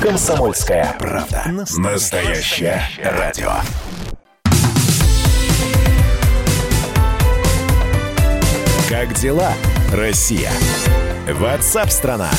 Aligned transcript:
Комсомольская 0.00 0.94
правда. 0.98 1.42
Настоящее 1.76 2.80
радио. 3.02 3.50
Как 8.88 9.12
дела, 9.14 9.52
Россия? 9.92 10.52
Ватсап-страна! 11.28 12.30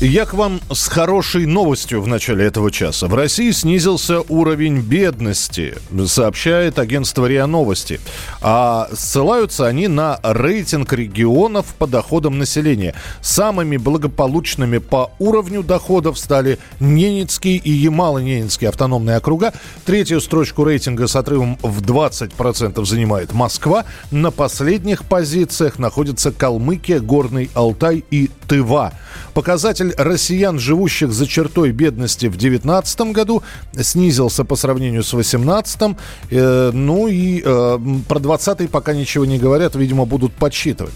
Я 0.00 0.26
к 0.26 0.34
вам 0.34 0.60
с 0.72 0.86
хорошей 0.86 1.44
новостью 1.44 2.00
в 2.00 2.06
начале 2.06 2.44
этого 2.44 2.70
часа. 2.70 3.08
В 3.08 3.14
России 3.14 3.50
снизился 3.50 4.20
уровень 4.28 4.80
бедности, 4.80 5.74
сообщает 6.06 6.78
агентство 6.78 7.26
РИА 7.26 7.48
Новости. 7.48 7.98
А 8.40 8.88
ссылаются 8.92 9.66
они 9.66 9.88
на 9.88 10.20
рейтинг 10.22 10.92
регионов 10.92 11.74
по 11.76 11.88
доходам 11.88 12.38
населения. 12.38 12.94
Самыми 13.22 13.76
благополучными 13.76 14.78
по 14.78 15.10
уровню 15.18 15.64
доходов 15.64 16.16
стали 16.16 16.60
Ненецкий 16.78 17.56
и 17.56 17.72
Ямало-Ненецкий 17.72 18.68
автономные 18.68 19.16
округа. 19.16 19.52
Третью 19.84 20.20
строчку 20.20 20.62
рейтинга 20.62 21.08
с 21.08 21.16
отрывом 21.16 21.58
в 21.60 21.82
20% 21.82 22.84
занимает 22.84 23.32
Москва. 23.32 23.84
На 24.12 24.30
последних 24.30 25.06
позициях 25.06 25.80
находятся 25.80 26.30
Калмыкия, 26.30 27.00
Горный 27.00 27.50
Алтай 27.54 28.04
и 28.12 28.30
Тыва. 28.46 28.92
Показатель 29.34 29.87
россиян, 29.96 30.58
живущих 30.58 31.12
за 31.12 31.26
чертой 31.26 31.72
бедности 31.72 32.26
в 32.26 32.36
2019 32.36 33.00
году, 33.12 33.42
снизился 33.80 34.44
по 34.44 34.56
сравнению 34.56 35.02
с 35.02 35.10
2018. 35.10 35.96
Э, 36.30 36.70
ну 36.72 37.08
и 37.08 37.40
э, 37.40 37.78
про 38.08 38.18
2020 38.18 38.70
пока 38.70 38.94
ничего 38.94 39.24
не 39.24 39.38
говорят, 39.38 39.74
видимо, 39.74 40.04
будут 40.04 40.32
подсчитывать. 40.32 40.94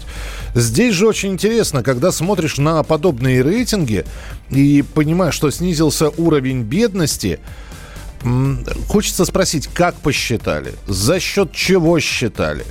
Здесь 0.55 0.93
же 0.93 1.07
очень 1.07 1.33
интересно, 1.33 1.83
когда 1.83 2.11
смотришь 2.11 2.57
на 2.57 2.83
подобные 2.83 3.41
рейтинги 3.41 4.05
и 4.49 4.83
понимаешь, 4.93 5.33
что 5.33 5.49
снизился 5.51 6.09
уровень 6.09 6.63
бедности, 6.63 7.39
Хочется 8.87 9.25
спросить, 9.25 9.67
как 9.67 9.95
посчитали, 9.95 10.73
за 10.87 11.19
счет 11.19 11.51
чего 11.51 11.99
считали, 11.99 12.65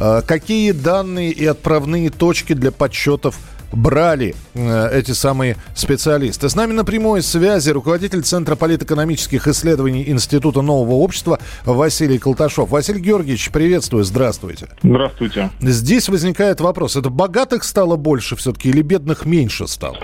э, 0.00 0.22
какие 0.26 0.72
данные 0.72 1.30
и 1.30 1.46
отправные 1.46 2.10
точки 2.10 2.52
для 2.52 2.72
подсчетов 2.72 3.38
брали 3.72 4.34
э, 4.54 4.98
эти 4.98 5.12
самые 5.12 5.56
специалисты. 5.74 6.48
С 6.48 6.56
нами 6.56 6.72
на 6.72 6.84
прямой 6.84 7.22
связи 7.22 7.70
руководитель 7.70 8.22
Центра 8.22 8.56
политэкономических 8.56 9.46
исследований 9.48 10.08
Института 10.08 10.62
нового 10.62 10.94
общества 10.94 11.38
Василий 11.64 12.18
Колташов. 12.18 12.70
Василий 12.70 13.00
Георгиевич, 13.00 13.50
приветствую, 13.50 14.04
здравствуйте. 14.04 14.68
Здравствуйте. 14.82 15.50
Здесь 15.60 16.08
возникает 16.08 16.60
вопрос, 16.60 16.96
это 16.96 17.10
богатых 17.10 17.64
стало 17.64 17.96
больше 17.96 18.36
все-таки 18.36 18.70
или 18.70 18.82
бедных 18.82 19.26
меньше 19.26 19.66
стало? 19.66 19.98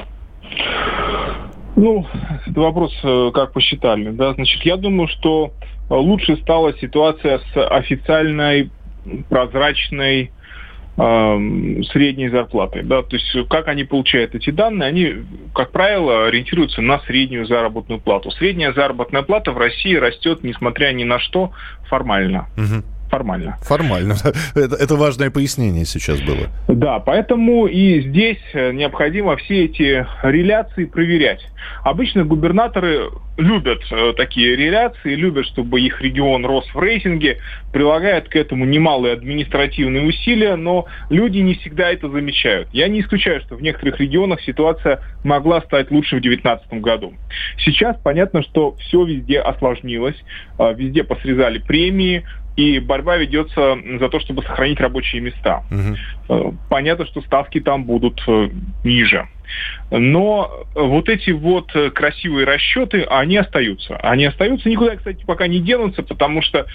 Ну, 1.77 2.07
это 2.47 2.61
вопрос, 2.61 2.93
э, 3.03 3.31
как 3.35 3.53
посчитали. 3.53 4.11
Да? 4.11 4.35
Значит, 4.35 4.63
я 4.63 4.77
думаю, 4.77 5.09
что 5.09 5.53
лучше 5.91 6.37
стала 6.37 6.73
ситуация 6.79 7.41
с 7.53 7.57
официальной, 7.57 8.71
прозрачной, 9.29 10.31
средней 10.97 12.29
зарплаты. 12.29 12.83
Да? 12.83 13.03
То 13.03 13.17
есть 13.17 13.49
как 13.49 13.69
они 13.69 13.85
получают 13.85 14.35
эти 14.35 14.51
данные? 14.51 14.89
Они, 14.89 15.15
как 15.55 15.73
правило, 15.73 16.27
ориентируются 16.27 16.83
на 16.83 17.01
среднюю 17.01 17.47
заработную 17.47 18.01
плату. 18.01 18.31
Средняя 18.31 18.73
заработная 18.73 19.23
плата 19.23 19.51
в 19.53 19.59
России 19.59 19.95
растет, 19.95 20.45
несмотря 20.45 20.93
ни 20.93 21.05
на 21.05 21.19
что, 21.19 21.53
формально. 21.89 22.47
Угу 22.57 22.94
формально. 23.17 23.57
Формально. 23.63 24.15
Это, 24.55 24.77
это 24.77 24.97
важное 24.97 25.31
пояснение 25.31 25.85
сейчас 25.85 26.21
было. 26.21 26.49
Да, 26.69 26.99
поэтому 26.99 27.67
и 27.67 28.01
здесь 28.01 28.43
необходимо 28.55 29.37
все 29.37 29.65
эти 29.65 30.07
реляции 30.23 30.85
проверять. 30.85 31.41
Обычно 31.83 32.25
губернаторы 32.25 33.11
любят 33.37 33.83
э, 33.91 34.13
такие 34.17 34.55
реляции, 34.57 35.15
любят, 35.15 35.47
чтобы 35.47 35.81
их 35.81 36.01
регион 36.01 36.45
рос 36.47 36.67
в 36.73 36.79
рейтинге, 36.79 37.39
прилагают 37.73 38.29
к 38.29 38.37
этому 38.37 38.65
немалые 38.65 39.15
административные 39.15 40.05
усилия, 40.05 40.57
но 40.57 40.87
люди 41.11 41.39
не 41.39 41.55
всегда 41.55 41.91
это 41.91 42.09
замечают. 42.09 42.69
Я 42.73 42.89
не 42.89 43.01
исключаю, 43.01 43.41
что 43.41 43.57
в 43.57 43.63
некоторых 43.63 43.99
регионах 43.99 44.41
ситуация 44.43 45.01
могла 45.25 45.61
стать 45.63 45.91
лучше 45.91 46.17
в 46.17 46.21
2019 46.21 46.81
году. 46.81 47.15
Сейчас 47.59 47.97
понятно, 48.03 48.43
что 48.43 48.77
все 48.77 49.05
везде 49.05 49.41
осложнилось, 49.41 50.17
э, 50.59 50.75
везде 50.75 51.03
посрезали 51.03 51.59
премии, 51.59 52.25
и 52.57 52.79
борьба 52.79 53.17
ведется 53.17 53.77
за 53.99 54.09
то, 54.09 54.21
чтобы 54.21 54.43
сохранить 54.43 54.81
рабочие 54.81 55.21
места. 55.21 55.65
Угу. 56.29 56.57
Понятно, 56.71 57.07
что 57.07 57.21
ставки 57.23 57.61
там 57.61 57.85
будут 57.85 58.23
э, 58.27 58.49
ниже. 58.85 59.29
Но 59.91 60.67
вот 60.75 61.09
эти 61.09 61.31
вот 61.31 61.73
красивые 61.95 62.47
расчеты, 62.47 63.03
они 63.03 63.37
остаются. 63.37 63.97
Они 63.97 64.25
остаются, 64.25 64.69
никуда, 64.69 64.97
кстати, 64.97 65.25
пока 65.27 65.47
не 65.47 65.61
денутся, 65.61 66.03
потому 66.03 66.43
что 66.43 66.67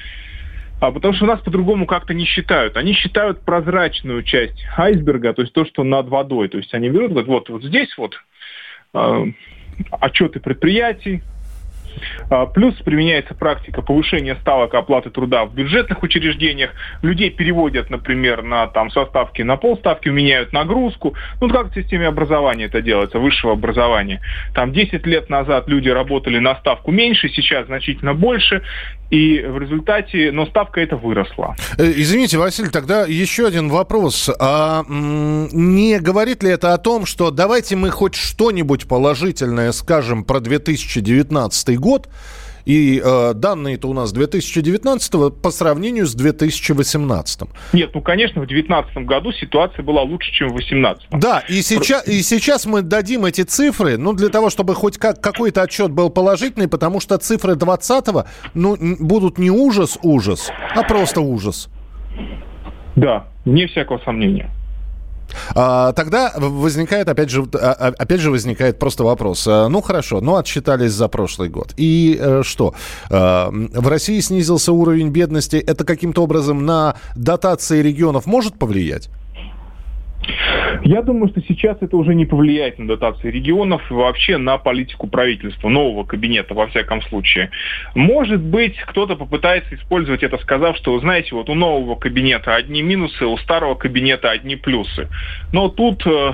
а 0.79 0.91
потому 0.91 1.13
что 1.13 1.25
у 1.25 1.27
нас 1.27 1.41
по-другому 1.41 1.85
как-то 1.85 2.13
не 2.13 2.25
считают. 2.25 2.77
Они 2.77 2.93
считают 2.93 3.43
прозрачную 3.43 4.23
часть 4.23 4.63
айсберга, 4.77 5.33
то 5.33 5.41
есть 5.41 5.53
то, 5.53 5.65
что 5.65 5.83
над 5.83 6.07
водой. 6.07 6.47
То 6.47 6.57
есть 6.57 6.73
они 6.73 6.89
берут, 6.89 7.11
говорят, 7.11 7.27
вот, 7.27 7.49
вот 7.49 7.63
здесь 7.63 7.89
вот 7.97 8.15
э, 8.93 9.25
отчеты 9.91 10.39
предприятий, 10.39 11.21
плюс 12.53 12.75
применяется 12.75 13.33
практика 13.33 13.81
повышения 13.81 14.35
ставок 14.41 14.73
оплаты 14.73 15.09
труда 15.09 15.45
в 15.45 15.53
бюджетных 15.53 16.03
учреждениях. 16.03 16.71
Людей 17.01 17.29
переводят, 17.29 17.89
например, 17.89 18.43
на 18.43 18.67
там, 18.67 18.91
составки 18.91 19.41
на 19.41 19.57
полставки, 19.57 20.09
меняют 20.09 20.53
нагрузку. 20.53 21.15
Ну, 21.41 21.49
как 21.49 21.71
в 21.71 21.73
системе 21.73 22.07
образования 22.07 22.65
это 22.65 22.81
делается, 22.81 23.19
высшего 23.19 23.53
образования. 23.53 24.21
Там 24.53 24.71
10 24.71 25.05
лет 25.05 25.29
назад 25.29 25.67
люди 25.67 25.89
работали 25.89 26.39
на 26.39 26.55
ставку 26.55 26.91
меньше, 26.91 27.29
сейчас 27.29 27.67
значительно 27.67 28.13
больше. 28.13 28.63
И 29.09 29.39
в 29.39 29.57
результате, 29.57 30.31
но 30.31 30.45
ставка 30.45 30.81
эта 30.81 30.95
выросла. 30.95 31.55
Э, 31.77 31.91
извините, 31.95 32.37
Василий, 32.37 32.69
тогда 32.69 33.05
еще 33.05 33.47
один 33.47 33.69
вопрос. 33.69 34.29
А 34.39 34.83
не 34.87 35.99
говорит 35.99 36.43
ли 36.43 36.51
это 36.51 36.73
о 36.73 36.77
том, 36.77 37.05
что 37.05 37.31
давайте 37.31 37.75
мы 37.75 37.89
хоть 37.89 38.15
что-нибудь 38.15 38.87
положительное 38.87 39.71
скажем 39.71 40.23
про 40.23 40.39
2019 40.39 41.79
год, 41.79 42.07
и 42.69 43.01
э, 43.03 43.33
данные-то 43.33 43.87
у 43.87 43.93
нас 43.93 44.11
2019 44.11 45.41
по 45.41 45.49
сравнению 45.49 46.05
с 46.05 46.13
2018. 46.13 47.41
Нет, 47.73 47.89
ну, 47.95 48.01
конечно, 48.01 48.43
в 48.43 48.45
2019 48.45 49.07
году 49.07 49.31
ситуация 49.31 49.81
была 49.81 50.03
лучше, 50.03 50.31
чем 50.31 50.49
в 50.49 50.51
2018. 50.51 51.07
Да, 51.13 51.39
и 51.49 51.63
сейчас, 51.63 52.07
и 52.07 52.21
сейчас 52.21 52.67
мы 52.67 52.83
дадим 52.83 53.25
эти 53.25 53.41
цифры, 53.41 53.97
ну, 53.97 54.13
для 54.13 54.29
того, 54.29 54.51
чтобы 54.51 54.75
хоть 54.75 54.99
как, 54.99 55.19
какой-то 55.19 55.63
отчет 55.63 55.89
был 55.89 56.11
положительный, 56.11 56.67
потому 56.67 56.99
что 56.99 57.17
цифры 57.17 57.55
2020 57.55 58.27
ну, 58.53 58.77
будут 58.99 59.39
не 59.39 59.49
ужас-ужас, 59.49 60.51
а 60.75 60.83
просто 60.83 61.21
ужас. 61.21 61.69
Да, 62.95 63.29
не 63.45 63.65
всякого 63.65 63.97
сомнения. 64.05 64.51
А, 65.55 65.93
тогда 65.93 66.33
возникает, 66.37 67.09
опять 67.09 67.29
же, 67.29 67.45
а, 67.53 67.71
а, 67.71 67.87
опять 67.97 68.19
же 68.19 68.31
возникает 68.31 68.79
просто 68.79 69.03
вопрос. 69.03 69.45
Ну, 69.45 69.81
хорошо, 69.81 70.21
ну, 70.21 70.35
отсчитались 70.35 70.91
за 70.91 71.07
прошлый 71.07 71.49
год. 71.49 71.73
И 71.77 72.17
э, 72.19 72.41
что? 72.43 72.73
В 73.09 73.87
России 73.87 74.19
снизился 74.19 74.71
уровень 74.73 75.09
бедности. 75.09 75.57
Это 75.57 75.83
каким-то 75.83 76.23
образом 76.23 76.65
на 76.65 76.95
дотации 77.15 77.81
регионов 77.81 78.25
может 78.25 78.57
повлиять? 78.57 79.09
Я 80.83 81.01
думаю, 81.01 81.29
что 81.29 81.41
сейчас 81.41 81.77
это 81.81 81.97
уже 81.97 82.15
не 82.15 82.25
повлияет 82.25 82.79
на 82.79 82.87
дотации 82.87 83.29
регионов 83.29 83.81
и 83.89 83.93
вообще 83.93 84.37
на 84.37 84.57
политику 84.57 85.07
правительства, 85.07 85.69
нового 85.69 86.05
кабинета, 86.05 86.53
во 86.53 86.67
всяком 86.67 87.01
случае. 87.03 87.51
Может 87.95 88.41
быть, 88.41 88.77
кто-то 88.77 89.15
попытается 89.15 89.75
использовать 89.75 90.23
это, 90.23 90.37
сказав, 90.37 90.77
что, 90.77 90.99
знаете, 90.99 91.35
вот 91.35 91.49
у 91.49 91.55
нового 91.55 91.95
кабинета 91.95 92.55
одни 92.55 92.81
минусы, 92.81 93.25
у 93.25 93.37
старого 93.37 93.75
кабинета 93.75 94.31
одни 94.31 94.55
плюсы. 94.55 95.07
Но 95.51 95.69
тут, 95.69 96.05
э, 96.05 96.33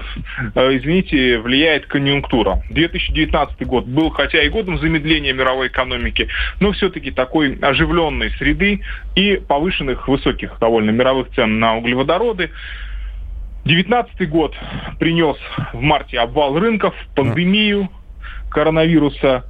э, 0.55 0.77
извините, 0.77 1.39
влияет 1.39 1.87
конъюнктура. 1.87 2.63
2019 2.69 3.65
год 3.65 3.85
был, 3.85 4.09
хотя 4.09 4.43
и 4.43 4.49
годом 4.49 4.77
замедления 4.79 5.33
мировой 5.33 5.67
экономики, 5.67 6.27
но 6.59 6.71
все-таки 6.71 7.11
такой 7.11 7.57
оживленной 7.61 8.31
среды 8.31 8.81
и 9.15 9.37
повышенных 9.47 10.07
высоких 10.07 10.57
довольно 10.59 10.91
мировых 10.91 11.29
цен 11.35 11.59
на 11.59 11.77
углеводороды. 11.77 12.51
2019 13.65 14.29
год 14.29 14.55
принес 14.99 15.37
в 15.73 15.81
марте 15.81 16.19
обвал 16.19 16.57
рынков, 16.57 16.93
пандемию 17.15 17.89
коронавируса, 18.51 19.43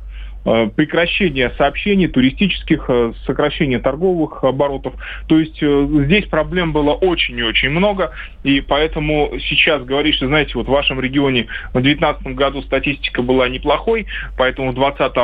э, 0.46 0.68
прекращение 0.74 1.52
сообщений 1.58 2.08
туристических, 2.08 2.86
э, 2.88 3.12
сокращение 3.26 3.80
торговых 3.80 4.46
оборотов. 4.46 4.94
То 5.28 5.38
есть 5.38 5.62
э, 5.62 5.88
здесь 6.06 6.26
проблем 6.28 6.72
было 6.72 6.94
очень 6.94 7.38
и 7.38 7.44
очень 7.44 7.72
много, 7.72 8.12
и 8.44 8.62
поэтому 8.62 9.34
сейчас 9.40 9.84
говорить, 9.84 10.16
что, 10.16 10.28
знаете, 10.28 10.54
вот 10.56 10.68
в 10.68 10.72
вашем 10.72 11.02
регионе 11.02 11.48
в 11.74 11.82
2019 11.82 12.28
году 12.36 12.62
статистика 12.62 13.22
была 13.22 13.50
неплохой, 13.50 14.08
поэтому 14.38 14.72
в 14.72 14.76
2020 14.76 15.18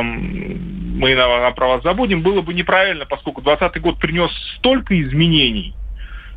мы 0.99 1.15
на, 1.15 1.49
про 1.51 1.67
вас 1.67 1.83
забудем, 1.83 2.23
было 2.23 2.41
бы 2.41 2.53
неправильно, 2.53 3.05
поскольку 3.05 3.41
2020 3.41 3.81
год 3.81 3.99
принес 3.99 4.31
столько 4.57 5.01
изменений, 5.01 5.73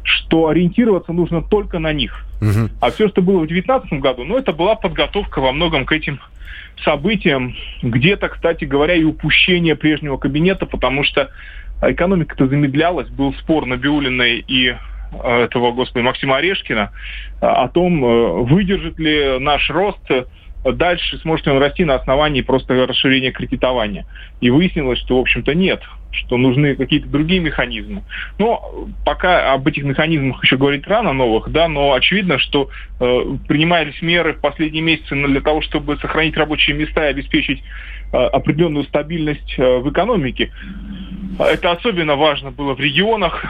что 0.05 0.49
ориентироваться 0.49 1.13
нужно 1.13 1.43
только 1.43 1.79
на 1.79 1.93
них. 1.93 2.25
Угу. 2.41 2.71
А 2.81 2.91
все, 2.91 3.09
что 3.09 3.23
было 3.23 3.39
в 3.39 3.47
2019 3.47 4.01
году, 4.01 4.25
ну, 4.25 4.37
это 4.37 4.53
была 4.53 4.75
подготовка 4.75 5.41
во 5.41 5.53
многом 5.53 5.87
к 5.87 5.93
этим 5.93 6.21
событиям. 6.85 7.55
Где-то, 7.83 8.29
кстати 8.29 8.65
говоря, 8.65 8.95
и 8.95 9.05
упущение 9.05 9.77
прежнего 9.77 10.17
кабинета, 10.17 10.67
потому 10.67 11.05
что 11.05 11.31
экономика-то 11.81 12.47
замедлялась. 12.47 13.09
Был 13.09 13.35
спор 13.35 13.67
на 13.67 13.77
Биулиной 13.77 14.45
и 14.47 14.69
э, 14.69 15.43
этого, 15.43 15.73
господи, 15.73 16.05
Максима 16.05 16.37
Орешкина 16.37 16.91
э, 17.41 17.47
о 17.47 17.69
том, 17.69 18.05
э, 18.05 18.43
выдержит 18.45 18.99
ли 18.99 19.39
наш 19.39 19.71
рост 19.71 20.01
дальше 20.65 21.19
сможет 21.19 21.45
ли 21.45 21.53
он 21.53 21.59
расти 21.59 21.85
на 21.85 21.95
основании 21.95 22.41
просто 22.41 22.87
расширения 22.87 23.33
кредитования. 23.33 24.07
И 24.41 24.49
выяснилось, 24.49 24.99
что, 24.99 25.19
в 25.19 25.21
общем-то, 25.21 25.55
нет, 25.55 25.83
что 26.15 26.37
нужны 26.37 26.77
какие-то 26.77 27.09
другие 27.09 27.41
механизмы. 27.41 28.03
Но 28.39 28.89
пока 29.05 29.53
об 29.53 29.67
этих 29.67 29.85
механизмах 29.85 30.43
еще 30.43 30.57
говорить 30.57 30.87
рано, 30.87 31.13
новых, 31.13 31.51
да, 31.51 31.69
но 31.69 31.93
очевидно, 31.93 32.39
что 32.39 32.71
э, 33.01 33.25
принимались 33.49 34.01
меры 34.03 34.35
в 34.35 34.41
последние 34.41 34.83
месяцы 34.83 35.15
для 35.15 35.41
того, 35.41 35.61
чтобы 35.63 35.97
сохранить 35.99 36.37
рабочие 36.37 36.77
места 36.77 37.07
и 37.07 37.11
обеспечить 37.11 37.63
э, 38.13 38.17
определенную 38.17 38.85
стабильность 38.85 39.55
э, 39.59 39.79
в 39.79 39.91
экономике. 39.91 40.53
Это 41.39 41.73
особенно 41.73 42.17
важно 42.17 42.53
было 42.53 42.75
в 42.75 42.81
регионах. 42.81 43.45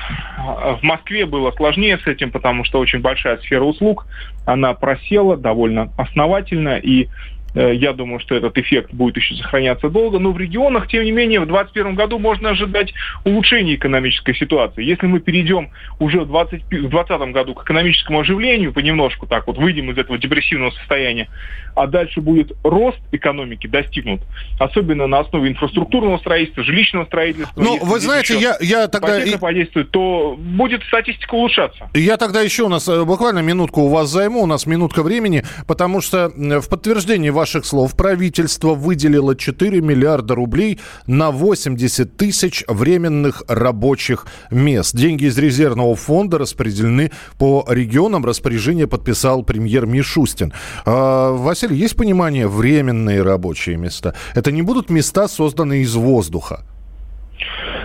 В 0.80 0.82
Москве 0.82 1.26
было 1.26 1.50
сложнее 1.52 1.98
с 1.98 2.06
этим, 2.06 2.30
потому 2.30 2.64
что 2.64 2.78
очень 2.78 3.00
большая 3.00 3.36
сфера 3.38 3.62
услуг. 3.62 4.06
Она 4.46 4.72
просела 4.74 5.36
довольно 5.36 5.92
основательно, 5.98 6.78
и 6.78 7.08
я 7.54 7.92
думаю, 7.92 8.20
что 8.20 8.34
этот 8.34 8.58
эффект 8.58 8.92
будет 8.92 9.16
еще 9.16 9.34
сохраняться 9.36 9.88
долго. 9.88 10.18
Но 10.18 10.32
в 10.32 10.38
регионах, 10.38 10.88
тем 10.88 11.04
не 11.04 11.12
менее, 11.12 11.40
в 11.40 11.46
2021 11.46 11.94
году 11.94 12.18
можно 12.18 12.50
ожидать 12.50 12.92
улучшения 13.24 13.76
экономической 13.76 14.34
ситуации. 14.34 14.82
Если 14.82 15.06
мы 15.06 15.20
перейдем 15.20 15.70
уже 15.98 16.20
в 16.20 16.26
2020 16.26 17.32
году 17.32 17.54
к 17.54 17.64
экономическому 17.64 18.20
оживлению, 18.20 18.72
понемножку 18.72 19.26
так 19.26 19.46
вот 19.46 19.56
выйдем 19.58 19.90
из 19.90 19.98
этого 19.98 20.18
депрессивного 20.18 20.72
состояния, 20.72 21.28
а 21.76 21.86
дальше 21.86 22.20
будет 22.20 22.52
рост 22.62 22.98
экономики 23.12 23.66
достигнут, 23.66 24.20
особенно 24.58 25.06
на 25.06 25.20
основе 25.20 25.50
инфраструктурного 25.50 26.18
строительства, 26.18 26.64
жилищного 26.64 27.04
строительства. 27.04 27.60
Ну, 27.60 27.78
вы 27.84 28.00
знаете, 28.00 28.38
я, 28.38 28.56
я 28.60 28.88
тогда... 28.88 29.20
подействует, 29.38 29.90
то 29.90 30.36
будет 30.38 30.82
статистика 30.84 31.34
улучшаться. 31.34 31.88
Я 31.94 32.16
тогда 32.16 32.40
еще 32.40 32.64
у 32.64 32.68
нас 32.68 32.88
э, 32.88 33.04
буквально 33.04 33.40
минутку 33.40 33.82
у 33.82 33.88
вас 33.88 34.08
займу, 34.08 34.42
у 34.42 34.46
нас 34.46 34.66
минутка 34.66 35.02
времени, 35.02 35.44
потому 35.66 36.00
что 36.00 36.30
в 36.34 36.68
подтверждении 36.68 37.30
вашего 37.30 37.43
ваших 37.44 37.66
слов, 37.66 37.94
правительство 37.94 38.72
выделило 38.72 39.36
4 39.36 39.82
миллиарда 39.82 40.34
рублей 40.34 40.78
на 41.06 41.30
80 41.30 42.16
тысяч 42.16 42.64
временных 42.66 43.42
рабочих 43.48 44.26
мест. 44.50 44.96
Деньги 44.96 45.26
из 45.26 45.36
резервного 45.36 45.94
фонда 45.94 46.38
распределены 46.38 47.10
по 47.38 47.62
регионам. 47.68 48.24
Распоряжение 48.24 48.88
подписал 48.88 49.44
премьер 49.44 49.84
Мишустин. 49.84 50.54
А, 50.86 51.32
Василий, 51.32 51.76
есть 51.76 51.98
понимание 51.98 52.48
временные 52.48 53.20
рабочие 53.20 53.76
места? 53.76 54.14
Это 54.34 54.50
не 54.50 54.62
будут 54.62 54.88
места, 54.88 55.28
созданные 55.28 55.82
из 55.82 55.94
воздуха? 55.94 56.64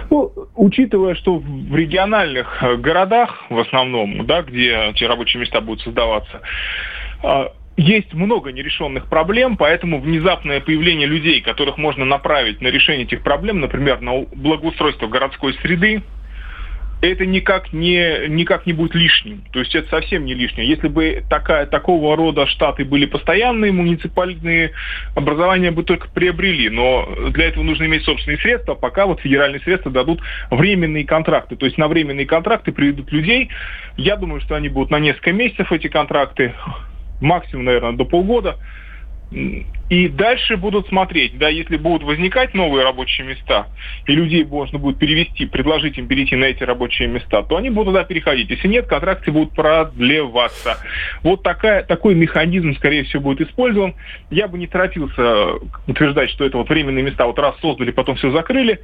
Ну, 0.09 0.31
учитывая, 0.56 1.15
что 1.15 1.35
в 1.39 1.75
региональных 1.75 2.63
э, 2.63 2.77
городах 2.77 3.44
в 3.50 3.59
основном, 3.59 4.25
да, 4.25 4.41
где 4.41 4.91
эти 4.91 5.03
рабочие 5.03 5.41
места 5.41 5.59
будут 5.59 5.81
создаваться, 5.81 6.39
а, 7.21 7.51
есть 7.80 8.14
много 8.14 8.52
нерешенных 8.52 9.08
проблем, 9.08 9.56
поэтому 9.56 10.02
внезапное 10.02 10.60
появление 10.60 11.08
людей, 11.08 11.40
которых 11.42 11.78
можно 11.78 12.04
направить 12.04 12.60
на 12.60 12.68
решение 12.68 13.06
этих 13.06 13.24
проблем, 13.24 13.62
например, 13.62 14.02
на 14.02 14.26
благоустройство 14.36 15.08
городской 15.08 15.54
среды, 15.62 16.04
это 17.02 17.26
никак 17.26 17.72
не, 17.72 18.28
никак 18.28 18.66
не 18.66 18.74
будет 18.74 18.94
лишним. 18.96 19.44
То 19.54 19.60
есть 19.60 19.74
это 19.74 19.90
совсем 19.90 20.26
не 20.26 20.34
лишнее. 20.34 20.68
Если 20.68 20.90
бы 20.90 21.24
такая, 21.30 21.66
такого 21.68 22.18
рода 22.18 22.46
штаты 22.48 22.84
были 22.84 23.06
постоянные, 23.06 23.72
муниципальные 23.72 24.74
образования 25.16 25.72
бы 25.72 25.84
только 25.84 26.10
приобрели. 26.10 26.70
Но 26.70 27.08
для 27.30 27.46
этого 27.46 27.64
нужно 27.64 27.86
иметь 27.86 28.04
собственные 28.04 28.40
средства, 28.40 28.76
пока 28.76 29.06
вот 29.06 29.22
федеральные 29.22 29.62
средства 29.62 29.90
дадут 29.90 30.20
временные 30.52 31.06
контракты. 31.06 31.56
То 31.56 31.66
есть 31.66 31.78
на 31.78 31.88
временные 31.88 32.26
контракты 32.26 32.74
приведут 32.74 33.10
людей. 33.14 33.50
Я 33.96 34.18
думаю, 34.18 34.42
что 34.42 34.56
они 34.56 34.68
будут 34.68 34.92
на 34.92 35.00
несколько 35.00 35.31
месяцев 35.31 35.72
эти 35.72 35.88
контракты 35.88 36.54
максимум, 37.21 37.66
наверное, 37.66 37.94
до 37.94 38.06
полгода. 38.06 38.57
И 39.89 40.07
дальше 40.07 40.57
будут 40.57 40.88
смотреть, 40.88 41.38
да, 41.38 41.50
если 41.50 41.77
будут 41.77 42.04
возникать 42.04 42.56
новые 42.56 42.83
рабочие 42.83 43.27
места, 43.27 43.68
и 44.07 44.12
людей 44.12 44.44
можно 44.44 44.80
будет 44.80 44.98
перевести, 44.98 45.45
предложить 45.45 46.00
им 46.00 46.07
перейти 46.07 46.36
на 46.36 46.45
эти 46.45 46.63
рабочие 46.63 47.07
места, 47.07 47.44
то 47.44 47.57
они 47.57 47.69
будут 47.69 47.94
туда 47.94 48.04
переходить. 48.06 48.50
Если 48.50 48.68
нет, 48.68 48.88
контракты 48.88 49.31
будут 49.31 49.54
продлеваться. 49.54 50.77
Вот 51.21 51.44
такая, 51.44 51.83
такой 51.83 52.16
механизм, 52.16 52.75
скорее 52.75 53.04
всего, 53.04 53.21
будет 53.21 53.48
использован. 53.48 53.94
Я 54.31 54.48
бы 54.48 54.57
не 54.57 54.66
торопился 54.66 55.57
утверждать, 55.86 56.31
что 56.31 56.45
это 56.45 56.57
вот 56.57 56.69
временные 56.69 57.04
места 57.04 57.27
вот 57.27 57.38
раз 57.38 57.56
создали, 57.62 57.92
потом 57.92 58.16
все 58.16 58.31
закрыли. 58.31 58.80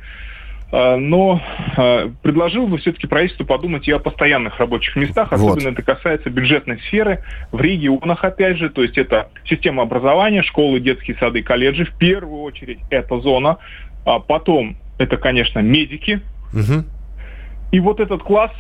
А, 0.72 0.98
но 0.98 1.42
а, 1.78 2.12
предложил 2.22 2.68
бы 2.68 2.78
все-таки 2.78 3.08
правительству 3.08 3.46
подумать 3.46 3.88
и 3.88 3.92
о 3.92 4.00
постоянных 4.00 4.60
рабочих 4.60 4.96
местах, 4.96 5.32
особенно 5.32 5.70
вот. 5.70 5.80
это 5.80 5.84
касается 5.84 6.30
бюджетной 6.30 6.80
сферы 6.88 7.24
в 7.52 7.62
регионах, 7.62 8.24
опять 8.24 8.58
же, 8.58 8.70
то 8.70 8.82
есть 8.82 8.98
это 8.98 9.30
система 9.46 9.84
образования, 9.84 10.42
школы, 10.44 10.80
детские 10.80 11.18
сады, 11.18 11.44
колледжи, 11.44 11.86
в 11.86 11.96
первую 11.98 12.42
очередь 12.42 12.80
это 12.90 13.20
зона, 13.20 13.58
а 14.06 14.20
потом 14.20 14.78
это, 14.98 15.18
конечно, 15.18 15.60
медики, 15.60 16.22
угу. 16.54 16.84
И 17.72 17.80
вот 17.80 18.00
этот 18.00 18.24
класс 18.24 18.52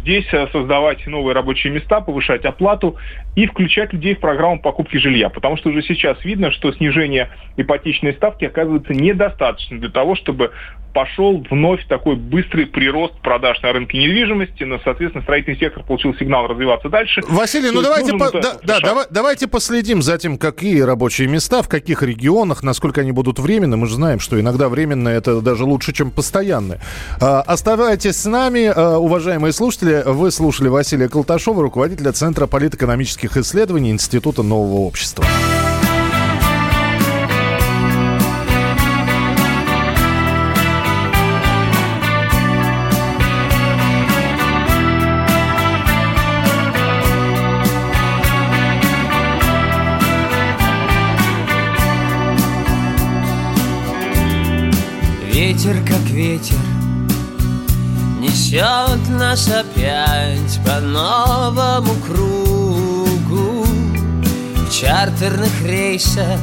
здесь 0.00 0.26
э, 0.32 0.46
создавать 0.52 1.06
новые 1.06 1.34
рабочие 1.34 1.72
места, 1.72 2.00
повышать 2.00 2.44
оплату 2.44 2.96
и 3.34 3.46
включать 3.46 3.92
людей 3.92 4.14
в 4.14 4.20
программу 4.20 4.60
покупки 4.60 4.96
жилья. 4.96 5.28
Потому 5.28 5.56
что 5.56 5.70
уже 5.70 5.82
сейчас 5.82 6.24
видно, 6.24 6.50
что 6.52 6.72
снижение 6.72 7.30
ипотечной 7.56 8.14
ставки 8.14 8.44
оказывается 8.44 8.94
недостаточно 8.94 9.78
для 9.78 9.90
того, 9.90 10.14
чтобы 10.14 10.52
пошел 10.92 11.44
вновь 11.50 11.86
такой 11.88 12.16
быстрый 12.16 12.66
прирост 12.66 13.14
продаж 13.22 13.60
на 13.62 13.72
рынке 13.72 13.98
недвижимости, 13.98 14.64
но, 14.64 14.78
соответственно, 14.84 15.22
строительный 15.22 15.58
сектор 15.58 15.82
получил 15.82 16.14
сигнал 16.14 16.46
развиваться 16.46 16.88
дальше. 16.88 17.22
Василий, 17.28 17.70
ну 17.70 17.82
давайте, 17.82 18.12
по, 18.12 18.30
да, 18.30 18.54
да, 18.62 18.80
давай, 18.80 19.06
давайте 19.10 19.48
последим 19.48 20.02
за 20.02 20.18
тем, 20.18 20.38
какие 20.38 20.80
рабочие 20.80 21.28
места, 21.28 21.62
в 21.62 21.68
каких 21.68 22.02
регионах, 22.02 22.62
насколько 22.62 23.00
они 23.00 23.12
будут 23.12 23.38
временны. 23.38 23.76
Мы 23.76 23.86
же 23.86 23.94
знаем, 23.94 24.20
что 24.20 24.38
иногда 24.38 24.68
временные 24.68 25.16
это 25.16 25.40
даже 25.40 25.64
лучше, 25.64 25.92
чем 25.92 26.10
постоянные. 26.10 26.80
А, 27.20 27.40
оставайтесь 27.40 28.16
с 28.16 28.26
нами, 28.26 28.51
а, 28.60 28.98
уважаемые 28.98 29.52
слушатели. 29.52 30.02
Вы 30.04 30.30
слушали 30.30 30.68
Василия 30.68 31.08
Колташова, 31.08 31.62
руководителя 31.62 32.12
Центра 32.12 32.46
политэкономических 32.46 33.36
исследований 33.36 33.90
Института 33.90 34.42
нового 34.42 34.80
общества. 34.80 35.24
Ветер, 55.32 55.76
нас 59.32 59.48
опять 59.48 60.60
по 60.62 60.78
новому 60.80 61.94
кругу. 62.06 63.64
В 63.64 64.70
чартерных 64.70 65.62
рейсах 65.64 66.38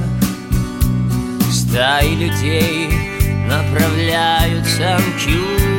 стаи 1.52 2.16
людей 2.16 2.90
направляются 3.48 4.98
к 4.98 5.30
югу. 5.30 5.70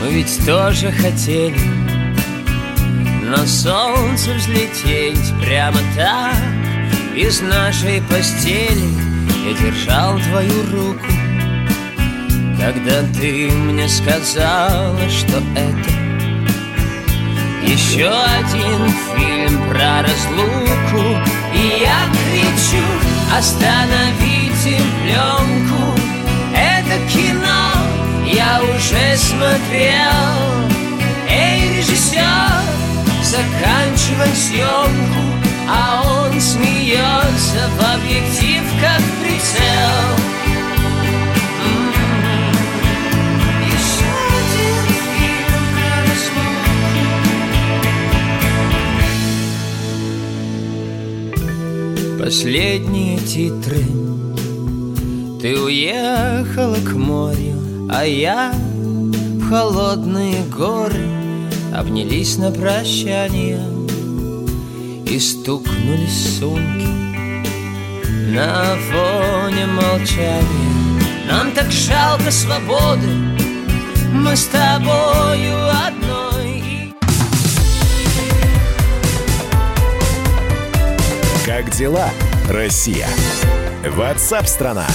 Мы 0.00 0.10
ведь 0.10 0.44
тоже 0.44 0.90
хотели 0.90 1.73
на 3.36 3.46
солнце 3.46 4.32
взлететь 4.34 5.32
прямо 5.40 5.78
так 5.96 6.36
Из 7.16 7.40
нашей 7.40 8.00
постели. 8.02 8.88
Я 9.46 9.54
держал 9.54 10.18
твою 10.18 10.62
руку 10.70 11.06
Когда 12.60 13.02
ты 13.18 13.50
мне 13.50 13.88
сказала, 13.88 14.98
что 15.10 15.42
это 15.56 15.90
Еще 17.66 18.08
один 18.08 18.90
фильм 19.16 19.68
про 19.68 20.02
разлуку. 20.02 21.04
И 21.54 21.80
я 21.80 21.98
кричу, 22.12 22.84
остановите 23.36 24.80
пленку! 25.02 25.98
Это 26.54 27.12
кино 27.12 27.72
я 28.26 28.60
уже 28.62 29.16
смотрел. 29.16 30.64
Эй, 31.28 31.78
режиссер, 31.78 32.83
заканчивай 33.34 34.34
съемку 34.34 35.24
А 35.68 36.02
он 36.26 36.40
смеется 36.40 37.68
в 37.76 37.94
объектив, 37.94 38.62
как 38.80 39.02
прицел 39.20 40.24
Последние 52.22 53.18
титры. 53.18 53.84
Ты 55.42 55.60
уехала 55.60 56.76
к 56.76 56.92
морю 56.94 57.88
А 57.90 58.04
я 58.06 58.52
в 58.52 59.48
холодные 59.50 60.42
горы 60.44 61.13
Обнялись 61.74 62.38
на 62.38 62.52
прощание 62.52 63.60
И 65.06 65.18
стукнулись 65.18 66.38
сумки 66.38 66.86
На 68.30 68.76
фоне 68.76 69.66
молчания 69.66 71.00
Нам 71.26 71.50
так 71.50 71.72
жалко 71.72 72.30
свободы 72.30 73.08
Мы 74.12 74.36
с 74.36 74.44
тобою 74.44 75.68
одной 75.68 76.94
Как 81.44 81.70
дела, 81.70 82.08
Россия? 82.48 83.08
Ватсап-страна! 83.84 84.86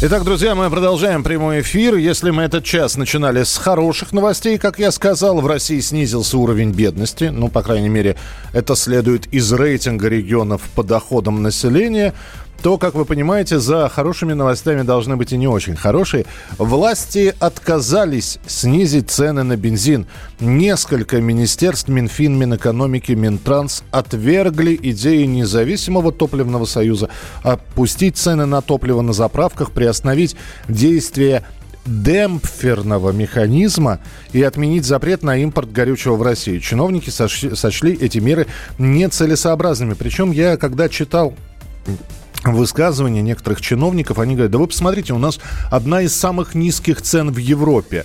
Итак, 0.00 0.22
друзья, 0.22 0.54
мы 0.54 0.70
продолжаем 0.70 1.24
прямой 1.24 1.60
эфир. 1.60 1.96
Если 1.96 2.30
мы 2.30 2.44
этот 2.44 2.62
час 2.62 2.96
начинали 2.96 3.42
с 3.42 3.56
хороших 3.56 4.12
новостей, 4.12 4.56
как 4.56 4.78
я 4.78 4.92
сказал, 4.92 5.40
в 5.40 5.46
России 5.48 5.80
снизился 5.80 6.38
уровень 6.38 6.70
бедности. 6.70 7.24
Ну, 7.24 7.48
по 7.48 7.64
крайней 7.64 7.88
мере, 7.88 8.14
это 8.52 8.76
следует 8.76 9.26
из 9.34 9.52
рейтинга 9.52 10.06
регионов 10.06 10.62
по 10.76 10.84
доходам 10.84 11.42
населения 11.42 12.14
то, 12.62 12.76
как 12.76 12.94
вы 12.94 13.04
понимаете, 13.04 13.58
за 13.58 13.88
хорошими 13.88 14.32
новостями 14.32 14.82
должны 14.82 15.16
быть 15.16 15.32
и 15.32 15.36
не 15.36 15.46
очень 15.46 15.76
хорошие. 15.76 16.26
Власти 16.58 17.34
отказались 17.38 18.38
снизить 18.46 19.10
цены 19.10 19.44
на 19.44 19.56
бензин. 19.56 20.06
Несколько 20.40 21.20
министерств, 21.20 21.88
Минфин, 21.88 22.36
Минэкономики, 22.36 23.12
Минтранс 23.12 23.84
отвергли 23.90 24.78
идеи 24.82 25.24
независимого 25.24 26.10
топливного 26.10 26.64
союза 26.64 27.10
опустить 27.42 28.16
цены 28.16 28.44
на 28.44 28.60
топливо 28.60 29.02
на 29.02 29.12
заправках, 29.12 29.70
приостановить 29.70 30.36
действие 30.68 31.44
демпферного 31.86 33.12
механизма 33.12 34.00
и 34.32 34.42
отменить 34.42 34.84
запрет 34.84 35.22
на 35.22 35.38
импорт 35.38 35.72
горючего 35.72 36.16
в 36.16 36.22
Россию. 36.22 36.60
Чиновники 36.60 37.08
сочли 37.08 37.96
эти 37.98 38.18
меры 38.18 38.46
нецелесообразными. 38.78 39.94
Причем 39.94 40.32
я, 40.32 40.56
когда 40.56 40.88
читал 40.88 41.34
высказывания 42.44 43.22
некоторых 43.22 43.60
чиновников, 43.60 44.18
они 44.18 44.34
говорят, 44.34 44.52
да 44.52 44.58
вы 44.58 44.66
посмотрите, 44.66 45.12
у 45.12 45.18
нас 45.18 45.38
одна 45.70 46.02
из 46.02 46.14
самых 46.14 46.54
низких 46.54 47.02
цен 47.02 47.30
в 47.30 47.36
Европе. 47.36 48.04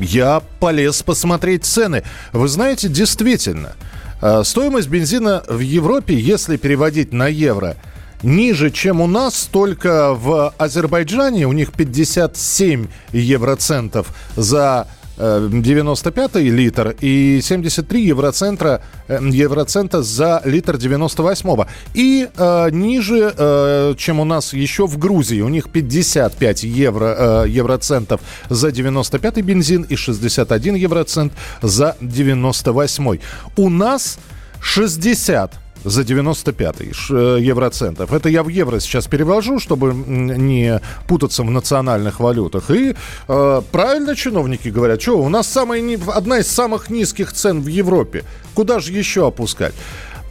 Я 0.00 0.42
полез 0.60 1.02
посмотреть 1.02 1.64
цены. 1.64 2.02
Вы 2.32 2.48
знаете, 2.48 2.88
действительно, 2.88 3.74
э, 4.22 4.42
стоимость 4.44 4.88
бензина 4.88 5.42
в 5.48 5.60
Европе, 5.60 6.18
если 6.18 6.56
переводить 6.56 7.12
на 7.12 7.26
евро, 7.28 7.76
ниже, 8.22 8.70
чем 8.70 9.00
у 9.00 9.06
нас, 9.06 9.48
только 9.50 10.14
в 10.14 10.54
Азербайджане 10.58 11.46
у 11.46 11.52
них 11.52 11.72
57 11.72 12.86
евроцентов 13.12 14.14
за 14.36 14.88
95 15.16 16.36
литр 16.36 16.94
и 17.00 17.40
73 17.42 18.06
евроцентра, 18.06 18.82
э, 19.08 19.18
евроцента 19.32 20.02
за 20.02 20.42
литр 20.44 20.76
98-го. 20.76 21.66
И 21.94 22.28
э, 22.36 22.70
ниже, 22.70 23.34
э, 23.36 23.94
чем 23.96 24.20
у 24.20 24.24
нас 24.24 24.52
еще 24.52 24.86
в 24.86 24.98
Грузии. 24.98 25.40
У 25.40 25.48
них 25.48 25.70
55 25.70 26.64
евро, 26.64 27.44
э, 27.44 27.48
евроцентов 27.48 28.20
за 28.50 28.68
95-й 28.68 29.42
бензин 29.42 29.82
и 29.82 29.96
61 29.96 30.74
евроцент 30.74 31.32
за 31.62 31.96
98-й. 32.00 33.20
У 33.56 33.68
нас 33.68 34.18
60 34.60 35.65
за 35.86 36.04
95 36.04 36.80
э, 36.80 37.38
евроцентов. 37.40 38.12
Это 38.12 38.28
я 38.28 38.42
в 38.42 38.48
евро 38.48 38.80
сейчас 38.80 39.06
перевожу, 39.06 39.60
чтобы 39.60 39.94
не 39.94 40.80
путаться 41.08 41.42
в 41.42 41.50
национальных 41.50 42.20
валютах. 42.20 42.70
И 42.70 42.94
э, 43.28 43.62
правильно 43.72 44.16
чиновники 44.16 44.68
говорят, 44.68 45.00
что 45.00 45.18
у 45.18 45.28
нас 45.28 45.46
самая, 45.46 45.98
одна 46.14 46.38
из 46.38 46.48
самых 46.48 46.90
низких 46.90 47.32
цен 47.32 47.60
в 47.60 47.68
Европе. 47.68 48.24
Куда 48.54 48.80
же 48.80 48.92
еще 48.92 49.28
опускать? 49.28 49.74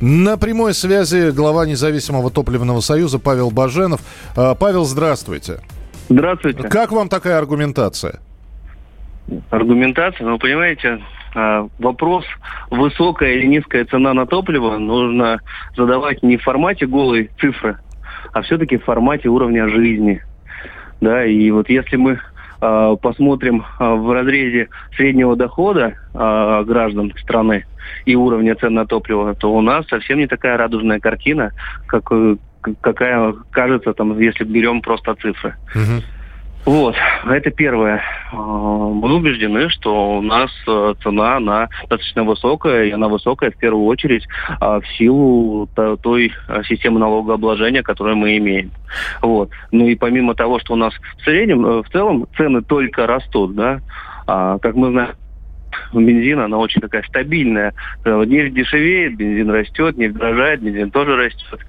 На 0.01 0.37
прямой 0.37 0.73
связи 0.73 1.31
глава 1.31 1.65
независимого 1.65 2.29
топливного 2.29 2.81
союза 2.81 3.17
Павел 3.17 3.49
Баженов. 3.49 4.01
Э, 4.35 4.55
Павел, 4.59 4.83
здравствуйте. 4.83 5.61
Здравствуйте. 6.09 6.63
Как 6.63 6.91
вам 6.91 7.07
такая 7.07 7.37
аргументация? 7.37 8.19
Аргументация, 9.49 10.27
ну, 10.27 10.37
понимаете, 10.37 10.99
вопрос, 11.79 12.25
высокая 12.69 13.33
или 13.33 13.45
низкая 13.45 13.85
цена 13.85 14.13
на 14.13 14.25
топливо, 14.25 14.77
нужно 14.77 15.39
задавать 15.75 16.23
не 16.23 16.37
в 16.37 16.43
формате 16.43 16.87
голой 16.87 17.29
цифры, 17.39 17.77
а 18.33 18.41
все-таки 18.41 18.77
в 18.77 18.83
формате 18.83 19.29
уровня 19.29 19.67
жизни. 19.69 20.21
Да, 21.01 21.25
и 21.25 21.51
вот 21.51 21.69
если 21.69 21.97
мы 21.97 22.19
э, 22.61 22.95
посмотрим 23.01 23.65
э, 23.79 23.93
в 23.93 24.11
разрезе 24.13 24.69
среднего 24.95 25.35
дохода 25.35 25.95
э, 26.13 26.63
граждан 26.65 27.13
страны 27.21 27.65
и 28.05 28.15
уровня 28.15 28.55
цен 28.55 28.73
на 28.73 28.85
топливо, 28.85 29.35
то 29.35 29.53
у 29.53 29.61
нас 29.61 29.85
совсем 29.87 30.19
не 30.19 30.27
такая 30.27 30.57
радужная 30.57 30.99
картина, 30.99 31.51
как, 31.85 32.09
какая 32.81 33.33
кажется, 33.51 33.93
там, 33.93 34.17
если 34.19 34.45
берем 34.45 34.81
просто 34.81 35.15
цифры. 35.15 35.55
Uh-huh. 35.75 36.01
Вот, 36.65 36.95
это 37.25 37.51
первое. 37.51 38.01
А, 38.31 38.35
мы 38.35 39.13
убеждены, 39.15 39.69
что 39.69 40.17
у 40.17 40.21
нас 40.21 40.49
э, 40.67 40.95
цена, 41.03 41.37
она 41.37 41.69
достаточно 41.81 42.23
высокая, 42.23 42.85
и 42.85 42.91
она 42.91 43.07
высокая 43.07 43.51
в 43.51 43.57
первую 43.57 43.85
очередь 43.85 44.27
а, 44.59 44.79
в 44.81 44.87
силу 44.97 45.69
той 46.01 46.33
э, 46.47 46.63
системы 46.67 46.99
налогообложения, 46.99 47.83
которую 47.83 48.17
мы 48.17 48.37
имеем. 48.37 48.71
Вот. 49.21 49.51
Ну 49.71 49.85
и 49.85 49.95
помимо 49.95 50.33
того, 50.33 50.59
что 50.59 50.73
у 50.73 50.77
нас 50.77 50.93
в 51.19 51.23
среднем, 51.23 51.63
э, 51.65 51.83
в 51.83 51.89
целом 51.89 52.27
цены 52.35 52.63
только 52.63 53.05
растут, 53.05 53.53
да, 53.53 53.81
а, 54.25 54.57
как 54.57 54.75
мы 54.75 54.89
знаем, 54.89 55.11
бензин, 55.93 56.39
она 56.39 56.57
очень 56.57 56.81
такая 56.81 57.03
стабильная. 57.03 57.73
Э, 58.03 58.23
нефть 58.25 58.53
дешевеет, 58.53 59.15
бензин 59.15 59.49
растет, 59.49 59.97
нефть 59.97 60.15
дорожает, 60.15 60.61
бензин 60.61 60.91
тоже 60.91 61.15
растет. 61.15 61.59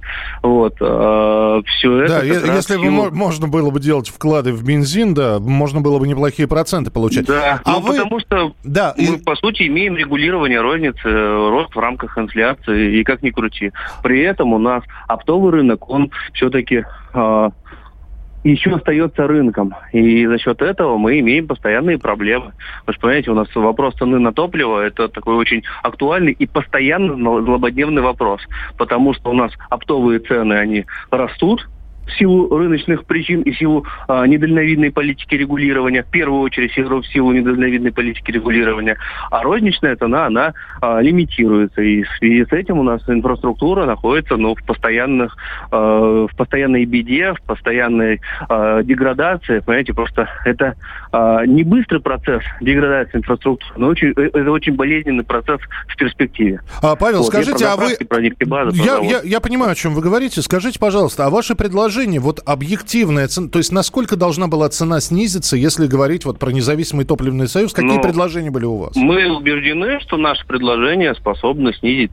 Вот. 0.42 0.76
А, 0.80 1.60
все 1.62 2.02
это... 2.02 2.20
Да, 2.20 2.22
если 2.24 2.76
бы 2.76 3.10
можно 3.10 3.48
было 3.48 3.70
бы 3.70 3.80
делать 3.80 4.08
вклады 4.08 4.52
в 4.52 4.64
бензин, 4.64 5.14
да, 5.14 5.38
можно 5.38 5.80
было 5.80 5.98
бы 5.98 6.08
неплохие 6.08 6.48
проценты 6.48 6.90
получать. 6.90 7.26
Да, 7.26 7.60
а 7.64 7.72
ну, 7.72 7.80
вы... 7.80 7.92
потому 7.92 8.20
что 8.20 8.54
да, 8.64 8.94
мы, 8.96 9.16
и... 9.16 9.22
по 9.22 9.36
сути, 9.36 9.66
имеем 9.66 9.96
регулирование 9.96 10.60
розницы, 10.60 11.02
рост 11.04 11.74
в 11.74 11.78
рамках 11.78 12.18
инфляции, 12.18 12.98
и 12.98 13.04
как 13.04 13.22
ни 13.22 13.30
крути. 13.30 13.72
При 14.02 14.20
этом 14.20 14.52
у 14.52 14.58
нас 14.58 14.82
оптовый 15.08 15.52
рынок, 15.52 15.88
он 15.88 16.10
все-таки 16.32 16.84
а, 17.12 17.50
еще 18.50 18.70
остается 18.74 19.26
рынком. 19.26 19.74
И 19.92 20.26
за 20.26 20.38
счет 20.38 20.62
этого 20.62 20.96
мы 20.96 21.18
имеем 21.20 21.46
постоянные 21.46 21.98
проблемы. 21.98 22.52
Вы 22.86 22.92
же 22.92 23.00
понимаете, 23.00 23.30
у 23.30 23.34
нас 23.34 23.48
вопрос 23.54 23.94
цены 23.94 24.18
на 24.18 24.32
топливо– 24.32 24.80
это 24.86 25.08
такой 25.08 25.36
очень 25.36 25.62
актуальный 25.82 26.32
и 26.32 26.46
постоянно 26.46 27.16
злободневный 27.16 28.02
вопрос. 28.02 28.40
Потому 28.76 29.14
что 29.14 29.30
у 29.30 29.34
нас 29.34 29.52
оптовые 29.70 30.20
цены, 30.20 30.54
они 30.54 30.86
растут, 31.10 31.66
в 32.06 32.12
силу 32.18 32.56
рыночных 32.56 33.04
причин 33.04 33.42
и 33.42 33.50
в 33.50 33.58
силу 33.58 33.84
а, 34.08 34.26
недальновидной 34.26 34.92
политики 34.92 35.34
регулирования, 35.34 36.02
в 36.02 36.10
первую 36.10 36.40
очередь 36.40 36.76
в 36.76 37.06
силу 37.12 37.32
недальновидной 37.32 37.92
политики 37.92 38.30
регулирования, 38.30 38.96
а 39.30 39.42
розничная 39.42 39.96
цена, 39.96 40.26
она 40.26 40.54
а, 40.80 41.00
лимитируется. 41.00 41.82
И 41.82 42.02
в 42.02 42.08
связи 42.18 42.44
с 42.44 42.52
этим 42.52 42.78
у 42.78 42.82
нас 42.82 43.02
инфраструктура 43.08 43.86
находится 43.86 44.36
ну, 44.36 44.54
в, 44.54 44.64
постоянных, 44.64 45.36
а, 45.70 46.26
в 46.26 46.36
постоянной 46.36 46.84
беде, 46.84 47.34
в 47.34 47.42
постоянной 47.42 48.20
а, 48.48 48.82
деградации. 48.82 49.60
Понимаете, 49.60 49.92
просто 49.92 50.28
это 50.44 50.76
а, 51.12 51.44
не 51.44 51.64
быстрый 51.64 52.00
процесс 52.00 52.42
деградации 52.60 53.18
инфраструктуры, 53.18 53.72
но 53.76 53.88
очень, 53.88 54.12
э, 54.16 54.30
это 54.32 54.50
очень 54.50 54.74
болезненный 54.74 55.24
процесс 55.24 55.60
в 55.88 55.96
перспективе. 55.96 56.60
А, 56.82 56.96
Павел, 56.96 57.18
вот, 57.18 57.28
скажите, 57.28 57.66
а 57.66 57.76
вы... 57.76 57.96
Про 58.06 58.20
я, 58.20 58.98
я, 58.98 59.20
я 59.22 59.40
понимаю, 59.40 59.72
о 59.72 59.74
чем 59.74 59.94
вы 59.94 60.02
говорите. 60.02 60.42
Скажите, 60.42 60.78
пожалуйста, 60.78 61.26
а 61.26 61.30
ваши 61.30 61.54
предложения 61.54 61.95
предложение, 61.96 62.20
вот 62.20 62.40
объективная 62.44 63.26
цена, 63.26 63.48
то 63.48 63.58
есть 63.58 63.72
насколько 63.72 64.16
должна 64.16 64.48
была 64.48 64.68
цена 64.68 65.00
снизиться, 65.00 65.56
если 65.56 65.86
говорить 65.86 66.24
вот 66.24 66.38
про 66.38 66.50
независимый 66.50 67.06
топливный 67.06 67.48
союз, 67.48 67.72
какие 67.72 67.96
ну, 67.96 68.02
предложения 68.02 68.50
были 68.50 68.66
у 68.66 68.76
вас? 68.76 68.96
Мы 68.96 69.34
убеждены, 69.34 69.98
что 70.00 70.18
наше 70.18 70.46
предложение 70.46 71.14
способно 71.14 71.72
снизить 71.72 72.10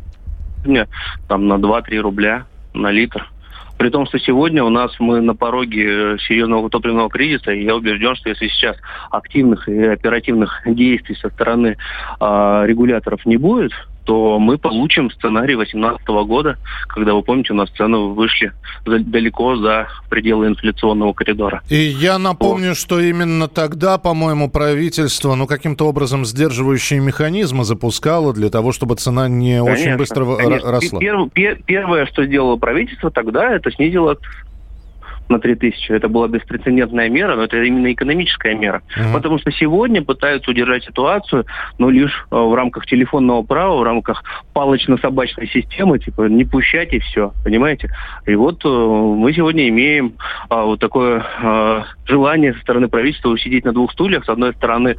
там 1.27 1.47
на 1.47 1.55
2-3 1.55 1.97
рубля 1.99 2.45
на 2.73 2.91
литр. 2.91 3.29
При 3.77 3.89
том, 3.89 4.05
что 4.05 4.19
сегодня 4.19 4.63
у 4.63 4.69
нас 4.69 4.91
мы 4.99 5.19
на 5.19 5.35
пороге 5.35 6.17
серьезного 6.27 6.69
топливного 6.69 7.09
кризиса, 7.09 7.51
и 7.51 7.65
я 7.65 7.75
убежден, 7.75 8.15
что 8.15 8.29
если 8.29 8.47
сейчас 8.47 8.77
активных 9.11 9.67
и 9.67 9.83
оперативных 9.83 10.61
действий 10.65 11.15
со 11.15 11.29
стороны 11.29 11.75
э, 12.19 12.63
регуляторов 12.65 13.25
не 13.25 13.35
будет, 13.35 13.73
то 14.03 14.39
мы 14.39 14.57
получим 14.57 15.09
сценарий 15.11 15.55
2018 15.55 16.07
года, 16.27 16.57
когда, 16.87 17.13
вы 17.13 17.21
помните, 17.21 17.53
у 17.53 17.55
нас 17.55 17.69
цены 17.71 17.97
вышли 18.13 18.51
далеко 18.85 19.55
за 19.55 19.87
пределы 20.09 20.47
инфляционного 20.47 21.13
коридора. 21.13 21.61
И 21.69 21.75
я 21.75 22.17
напомню, 22.17 22.69
вот. 22.69 22.77
что 22.77 22.99
именно 22.99 23.47
тогда, 23.47 23.97
по-моему, 23.97 24.49
правительство, 24.49 25.35
ну, 25.35 25.47
каким-то 25.47 25.87
образом 25.87 26.25
сдерживающие 26.25 26.99
механизмы 26.99 27.63
запускало 27.63 28.33
для 28.33 28.49
того, 28.49 28.71
чтобы 28.71 28.95
цена 28.95 29.27
не 29.27 29.63
конечно, 29.63 29.71
очень 29.71 29.97
быстро 29.97 30.35
конечно. 30.35 30.71
росла. 30.71 30.99
Пер, 30.99 31.57
первое, 31.65 32.05
что 32.05 32.25
сделало 32.25 32.57
правительство 32.57 33.11
тогда, 33.11 33.51
это 33.51 33.71
снизило 33.71 34.17
на 35.29 35.39
3000. 35.39 35.91
Это 35.91 36.07
была 36.07 36.27
беспрецедентная 36.27 37.09
мера, 37.09 37.35
но 37.35 37.43
это 37.43 37.61
именно 37.61 37.91
экономическая 37.91 38.55
мера. 38.55 38.81
Uh-huh. 38.97 39.13
Потому 39.13 39.39
что 39.39 39.51
сегодня 39.51 40.03
пытаются 40.03 40.51
удержать 40.51 40.83
ситуацию, 40.83 41.45
но 41.77 41.89
лишь 41.89 42.25
э, 42.31 42.35
в 42.35 42.53
рамках 42.53 42.85
телефонного 42.85 43.43
права, 43.43 43.77
в 43.77 43.83
рамках 43.83 44.23
палочно-собачной 44.53 45.47
системы, 45.47 45.99
типа 45.99 46.23
не 46.23 46.45
пущать 46.45 46.93
и 46.93 46.99
все, 46.99 47.33
понимаете? 47.43 47.89
И 48.25 48.35
вот 48.35 48.63
э, 48.65 48.67
мы 48.67 49.33
сегодня 49.33 49.67
имеем 49.69 50.13
э, 50.49 50.61
вот 50.61 50.79
такое 50.79 51.23
желание 52.05 52.53
со 52.53 52.59
стороны 52.61 52.87
правительства 52.87 53.29
усидеть 53.29 53.65
на 53.65 53.73
двух 53.73 53.91
стульях. 53.93 54.25
С 54.25 54.29
одной 54.29 54.53
стороны, 54.53 54.97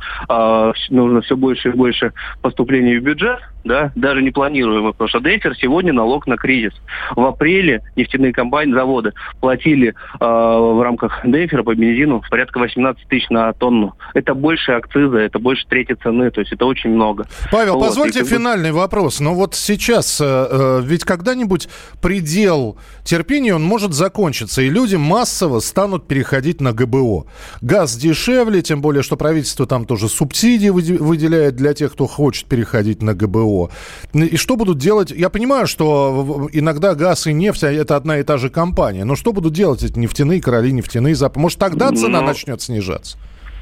нужно 0.91 1.21
все 1.23 1.37
больше 1.37 1.69
и 1.69 1.73
больше 1.73 2.13
поступлений 2.43 2.99
в 2.99 3.03
бюджет, 3.03 3.41
да, 3.65 3.93
даже 3.95 4.23
не 4.23 4.31
планируемый, 4.31 4.93
потому 4.93 5.09
что 5.09 5.21
Дейсер 5.21 5.57
сегодня 5.57 5.93
налог 5.93 6.27
на 6.27 6.37
кризис. 6.37 6.73
В 7.17 7.25
апреле 7.25 7.83
нефтяные 7.97 8.33
компании, 8.33 8.75
заводы 8.75 9.13
платили 9.41 9.89
э, 9.89 9.95
в 10.21 10.83
рамках 10.83 11.21
Дейфера 11.25 11.63
по 11.63 11.75
бензину 11.75 12.23
порядка 12.31 12.59
18 12.59 13.09
тысяч 13.09 13.29
на 13.31 13.53
тонну. 13.55 13.95
Это 14.13 14.35
больше 14.35 14.73
акциза, 14.73 15.17
это 15.19 15.39
больше 15.39 15.67
трети 15.67 15.95
цены, 15.95 16.31
то 16.31 16.41
есть 16.41 16.53
это 16.53 16.67
очень 16.67 16.91
много. 16.91 17.27
Павел, 17.51 17.75
вот, 17.75 17.87
позвольте 17.87 18.21
и... 18.21 18.25
финальный 18.25 18.73
вопрос. 18.73 19.21
Но 19.21 19.35
вот 19.35 19.55
сейчас, 19.55 20.21
э, 20.21 20.25
э, 20.27 20.81
ведь 20.83 21.05
когда-нибудь 21.05 21.69
предел 22.03 22.77
терпения, 23.03 23.55
он 23.55 23.63
может 23.63 23.95
закончиться, 23.95 24.61
и 24.61 24.69
люди 24.69 24.97
массово 24.97 25.61
станут 25.61 26.07
переходить 26.07 26.61
на 26.61 26.73
ГБО. 26.73 27.27
Газ 27.63 27.97
дешевле, 27.97 28.61
тем 28.61 28.83
более, 28.83 29.03
что 29.03 29.17
правительство 29.17 29.67
там 29.67 29.87
тоже 29.87 30.09
субсидии 30.09 30.69
выделяет 30.69 31.57
для 31.57 31.73
тех, 31.73 31.93
кто 31.93 32.07
хочет 32.07 32.47
переходить 32.47 33.03
на 33.03 33.15
ГБО. 33.15 33.54
ГБО. 33.55 33.71
И 34.15 34.37
что 34.37 34.57
будут 34.57 34.79
делать? 34.79 35.11
Я 35.11 35.31
понимаю, 35.31 35.67
что 35.67 36.49
иногда 36.53 36.95
газ 36.95 37.27
и 37.27 37.33
нефть 37.33 37.65
а 37.65 37.73
это 37.73 37.97
одна 37.97 38.19
и 38.19 38.23
та 38.23 38.39
же 38.39 38.51
компания. 38.51 39.05
Но 39.05 39.17
что 39.17 39.33
будут 39.33 39.53
делать 39.53 39.83
эти 39.83 39.99
нефтяные 39.99 40.41
короли, 40.41 40.73
нефтяные 40.73 41.15
запасы? 41.15 41.41
Может, 41.41 41.59
тогда 41.59 41.91
цена 41.93 42.21
но... 42.21 42.27
начнет 42.29 42.61
снижаться? 42.61 43.19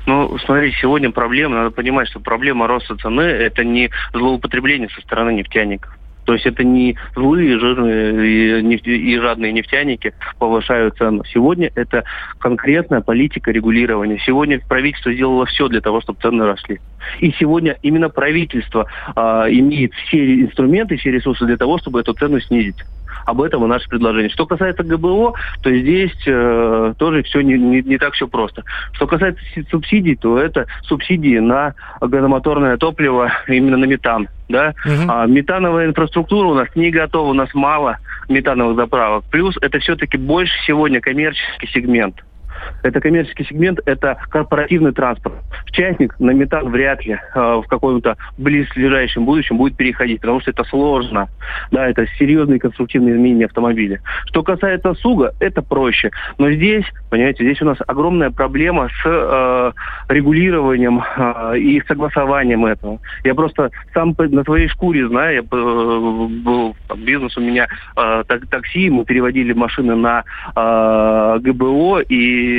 Ну, 0.07 0.37
смотрите, 0.45 0.77
сегодня 0.81 1.13
проблема, 1.13 1.57
надо 1.57 1.71
понимать, 1.71 2.09
что 2.09 2.19
проблема 2.19 2.67
роста 2.67 2.97
цены– 2.97 3.21
это 3.21 3.63
не 3.63 3.91
злоупотребление 4.13 4.89
со 4.89 5.01
стороны 5.01 5.33
нефтяников. 5.33 5.97
То 6.25 6.35
есть 6.35 6.47
это 6.47 6.64
не 6.64 6.97
злые, 7.14 7.59
жирные 7.59 8.61
и, 8.61 8.62
нефть, 8.62 9.23
жадные 9.23 9.52
нефтяники 9.52 10.14
повышают 10.38 10.97
цену. 10.97 11.25
Сегодня 11.33 11.71
это 11.75 12.05
конкретная 12.38 13.00
политика 13.00 13.50
регулирования. 13.50 14.21
Сегодня 14.25 14.61
правительство 14.69 15.12
сделало 15.12 15.47
все 15.47 15.69
для 15.69 15.81
того, 15.81 16.00
чтобы 16.00 16.21
цены 16.21 16.45
росли. 16.47 16.81
И 17.21 17.33
сегодня 17.38 17.76
именно 17.83 18.09
правительство 18.09 18.87
а, 19.17 19.47
имеет 19.49 19.93
все 19.95 20.43
инструменты, 20.43 20.97
все 20.97 21.11
ресурсы 21.11 21.45
для 21.45 21.57
того, 21.57 21.79
чтобы 21.79 22.00
эту 22.00 22.12
цену 22.14 22.41
снизить. 22.41 22.76
Об 23.26 23.41
этом 23.41 23.64
и 23.64 23.69
наше 23.69 23.88
предложение. 23.88 24.31
Что 24.31 24.47
касается 24.47 24.83
ГБО, 24.83 25.35
то 25.62 25.76
здесь 25.76 26.17
э, 26.26 26.95
тоже 26.99 27.23
все 27.23 27.41
не, 27.41 27.55
не, 27.55 27.83
не 27.83 27.99
так 27.99 28.14
все 28.14 28.26
просто. 28.26 28.64
Что 28.93 29.07
касается 29.07 29.43
субсидий, 29.71 30.17
то 30.17 30.38
это 30.38 30.67
субсидии 30.83 31.38
на 31.38 31.75
газомоторное 32.00 32.76
топливо, 32.79 33.33
именно 33.47 33.76
на 33.76 33.85
метан. 33.85 34.29
Да? 34.52 34.75
Угу. 34.85 35.11
А, 35.11 35.26
метановая 35.26 35.87
инфраструктура 35.87 36.47
у 36.47 36.54
нас 36.54 36.68
не 36.76 36.90
готова, 36.90 37.30
у 37.30 37.35
нас 37.35 37.49
мало 37.54 37.99
метановых 38.28 38.76
заправок. 38.76 39.25
Плюс 39.30 39.56
это 39.61 39.78
все-таки 39.80 40.18
больше 40.18 40.52
сегодня 40.66 41.00
коммерческий 41.00 41.66
сегмент 41.68 42.23
это 42.83 43.00
коммерческий 43.00 43.45
сегмент, 43.45 43.81
это 43.87 44.19
корпоративный 44.31 44.92
транспорт. 44.92 45.37
Частник 45.73 46.19
на 46.19 46.31
метан 46.31 46.69
вряд 46.71 47.04
ли 47.04 47.14
э, 47.14 47.40
в 47.64 47.64
каком-то 47.69 48.16
близлежащем 48.38 49.25
будущем 49.25 49.57
будет 49.57 49.76
переходить, 49.76 50.21
потому 50.21 50.40
что 50.40 50.50
это 50.50 50.64
сложно. 50.64 51.28
Да, 51.71 51.89
это 51.89 52.06
серьезные 52.19 52.58
конструктивные 52.58 53.15
изменения 53.15 53.47
автомобиля. 53.47 54.00
Что 54.26 54.43
касается 54.43 54.95
СУГа, 54.95 55.34
это 55.41 55.63
проще. 55.63 56.10
Но 56.39 56.50
здесь, 56.50 56.84
понимаете, 57.10 57.45
здесь 57.45 57.63
у 57.63 57.67
нас 57.67 57.78
огромная 57.87 58.30
проблема 58.30 58.89
с 58.89 59.02
э, 59.04 59.73
регулированием 60.08 61.02
э, 61.02 61.58
и 61.58 61.82
согласованием 61.87 62.65
этого. 62.67 63.00
Я 63.25 63.34
просто 63.34 63.71
сам 63.95 64.15
на 64.19 64.45
своей 64.45 64.69
шкуре 64.69 65.08
знаю, 65.08 65.34
я, 65.34 65.41
э, 65.41 65.43
был 65.43 66.76
бизнес 66.97 67.37
у 67.37 67.41
меня 67.41 67.67
э, 67.97 68.25
такси, 68.50 68.91
мы 68.91 69.04
переводили 69.04 69.52
машины 69.52 69.95
на 69.95 70.25
э, 70.54 71.39
ГБО, 71.41 72.00
и 72.00 72.51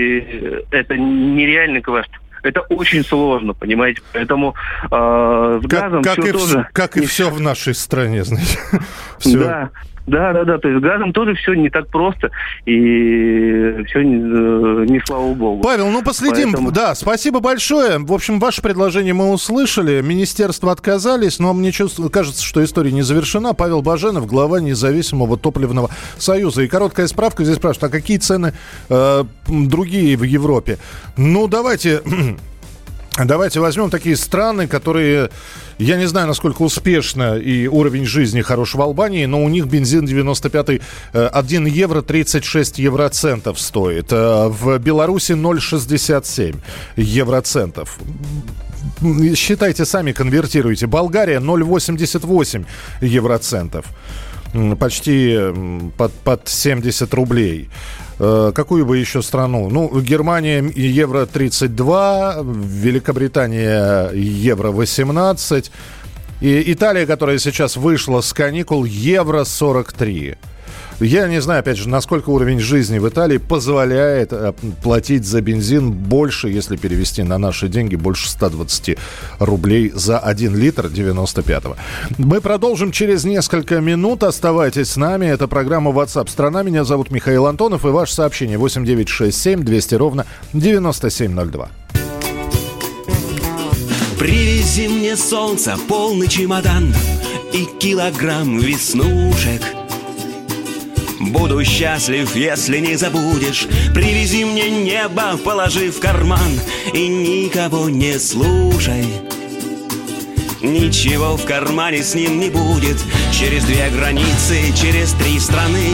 это 0.72 0.98
нереальный 0.98 1.82
квест. 1.82 2.10
Это 2.44 2.60
очень 2.62 3.06
сложно, 3.06 3.54
понимаете? 3.54 4.02
Поэтому 4.12 4.54
э, 4.92 5.60
с 5.64 5.66
газом 5.66 6.04
как, 6.04 6.16
как 6.16 6.26
все 6.26 6.30
и 6.30 6.32
тоже... 6.34 6.68
Как 6.74 6.98
и 6.98 7.06
все 7.06 7.30
в 7.30 7.40
нашей 7.40 7.74
стране, 7.74 8.26
знаете. 8.26 8.60
все. 9.18 9.40
Да, 9.40 9.70
да, 10.06 10.34
да, 10.34 10.44
да. 10.44 10.58
То 10.58 10.68
есть 10.68 10.82
с 10.82 10.84
газом 10.84 11.14
тоже 11.14 11.34
все 11.36 11.54
не 11.54 11.70
так 11.70 11.88
просто. 11.88 12.30
И 12.66 13.84
все 13.88 14.02
не, 14.02 14.16
э, 14.16 14.86
не 14.86 15.02
слава 15.06 15.34
богу. 15.34 15.64
Павел, 15.64 15.90
ну 15.90 16.04
последим. 16.04 16.52
Поэтому... 16.52 16.72
Да, 16.72 16.94
спасибо 16.96 17.40
большое. 17.40 18.00
В 18.00 18.12
общем, 18.12 18.40
ваше 18.40 18.62
предложение 18.62 19.14
мы 19.14 19.32
услышали. 19.32 20.02
Министерство 20.02 20.72
отказались, 20.72 21.40
но 21.40 21.54
мне 21.54 21.72
чувствую, 21.72 22.10
кажется, 22.10 22.44
что 22.44 22.64
история 22.64 22.92
не 22.92 23.02
завершена. 23.02 23.54
Павел 23.54 23.82
Баженов, 23.82 24.28
глава 24.28 24.60
независимого 24.60 25.38
топливного 25.38 25.90
союза. 26.18 26.64
И 26.64 26.68
короткая 26.68 27.08
справка 27.08 27.44
здесь 27.46 27.58
спрашивает, 27.58 27.94
а 27.94 27.98
какие 27.98 28.18
цены 28.18 28.54
э, 28.90 29.24
другие 29.48 30.18
в 30.18 30.24
Европе? 30.24 30.80
Ну, 31.16 31.48
давайте... 31.48 32.02
Давайте 33.18 33.60
возьмем 33.60 33.92
такие 33.92 34.16
страны, 34.18 34.68
которые, 34.68 35.30
я 35.78 35.98
не 35.98 36.08
знаю, 36.08 36.28
насколько 36.28 36.64
успешно 36.64 37.38
и 37.38 37.68
уровень 37.68 38.06
жизни 38.06 38.42
хорош 38.42 38.74
в 38.74 38.82
Албании, 38.82 39.26
но 39.26 39.44
у 39.44 39.50
них 39.50 39.68
бензин 39.68 40.06
95 40.06 40.82
1 41.14 41.66
евро 41.68 42.02
36 42.02 42.80
евроцентов 42.80 43.60
стоит. 43.60 44.12
Э, 44.12 44.48
в 44.48 44.80
Беларуси 44.80 45.34
0,67 45.34 46.56
евроцентов 46.96 48.00
считайте 49.36 49.86
сами, 49.86 50.12
конвертируйте. 50.12 50.88
Болгария 50.88 51.40
0,88 51.40 52.66
евроцентов. 53.02 53.86
Почти 54.80 55.40
под, 55.98 56.14
под 56.14 56.48
70 56.48 57.14
рублей. 57.14 57.70
Э, 58.26 58.52
какую 58.56 58.86
бы 58.86 58.98
еще 58.98 59.22
страну? 59.22 59.70
Ну, 59.70 60.00
Германия 60.00 60.64
евро 60.76 61.26
32, 61.26 62.38
Великобритания 62.44 64.12
евро 64.14 64.72
18, 64.72 65.72
и 66.40 66.74
Италия, 66.74 67.06
которая 67.06 67.38
сейчас 67.38 67.76
вышла 67.76 68.22
с 68.22 68.32
каникул, 68.32 68.86
евро 68.86 69.44
43. 69.44 70.38
Я 71.04 71.28
не 71.28 71.42
знаю, 71.42 71.60
опять 71.60 71.78
же, 71.78 71.90
насколько 71.90 72.30
уровень 72.30 72.60
жизни 72.60 72.98
в 72.98 73.08
Италии 73.10 73.38
позволяет 73.38 74.32
э, 74.32 74.54
платить 74.82 75.26
за 75.26 75.42
бензин 75.42 75.92
больше, 75.92 76.48
если 76.48 76.78
перевести 76.78 77.24
на 77.24 77.38
наши 77.38 77.68
деньги, 77.68 77.96
больше 77.96 78.30
120 78.30 78.98
рублей 79.40 79.92
за 79.94 80.18
1 80.20 80.56
литр 80.56 80.86
95-го. 80.86 81.76
Мы 82.18 82.40
продолжим 82.40 82.92
через 82.92 83.26
несколько 83.26 83.82
минут. 83.82 84.24
Оставайтесь 84.24 84.92
с 84.92 84.96
нами. 84.96 85.26
Это 85.26 85.48
программа 85.48 85.92
WhatsApp 85.92 86.30
страна. 86.30 86.64
Меня 86.64 86.86
зовут 86.86 87.12
Михаил 87.12 87.48
Антонов. 87.48 87.86
И 87.86 87.90
ваше 87.90 88.14
сообщение 88.14 88.58
8967 88.58 89.64
200 89.64 89.96
ровно 89.96 90.26
9702. 90.54 91.70
Привези 94.18 94.88
мне 94.88 95.18
солнце, 95.18 95.76
полный 95.90 96.30
чемодан 96.30 96.94
и 97.52 97.68
килограмм 97.78 98.58
веснушек– 98.58 99.62
Буду 101.32 101.64
счастлив, 101.64 102.36
если 102.36 102.80
не 102.80 102.96
забудешь. 102.96 103.68
Привези 103.94 104.46
мне 104.46 104.70
небо, 104.70 105.38
положи 105.44 105.92
в 105.92 106.00
карман 106.00 106.60
И 106.94 107.08
никого 107.08 107.90
не 107.90 108.20
слушай. 108.20 109.06
Ничего 110.62 111.36
в 111.36 111.46
кармане 111.46 112.04
с 112.04 112.16
ним 112.16 112.40
не 112.40 112.50
будет. 112.50 112.98
Через 113.32 113.64
две 113.66 113.90
границы, 113.90 114.74
через 114.80 115.12
три 115.14 115.40
страны 115.40 115.90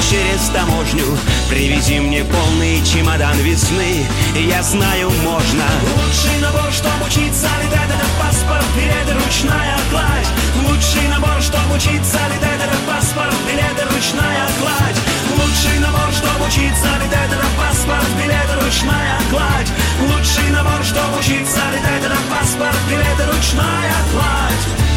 Через 0.00 0.48
таможню. 0.54 1.04
Привези 1.48 2.00
мне 2.00 2.24
полный 2.24 2.84
чемодан 2.84 3.36
весны 3.38 4.06
Я 4.34 4.62
знаю, 4.62 5.10
можно. 5.22 5.64
Лучший 5.96 6.38
набор, 6.40 6.70
чтобы 6.72 7.06
учиться 7.06 7.48
летать 7.62 7.90
Это 7.90 8.06
паспорт, 8.20 8.64
билеты, 8.76 9.14
ручная 9.14 9.78
кладь? 9.90 10.28
Лучший 10.68 11.08
набор, 11.08 11.40
чтобы 11.40 11.74
учиться 11.76 12.18
летать 12.28 12.60
Это 12.62 12.78
паспорт, 12.86 13.34
билеты, 13.46 13.82
ручная 13.92 14.46
кладь? 14.60 15.00
Лучший 15.38 15.78
набор, 15.80 16.12
чтобы 16.12 16.46
учиться 16.46 16.88
летать 17.02 17.32
Это 17.32 17.48
паспорт, 17.56 18.08
билеты, 18.18 18.54
ручная 18.64 19.18
кладь? 19.30 19.70
Лучший 20.00 20.50
набор, 20.50 20.84
чтобы 20.84 21.18
учиться 21.18 21.60
летать 21.72 22.04
Это 22.04 22.18
паспорт, 22.30 22.78
билеты, 22.88 23.24
ручная 23.32 23.96
кладь 24.12 24.95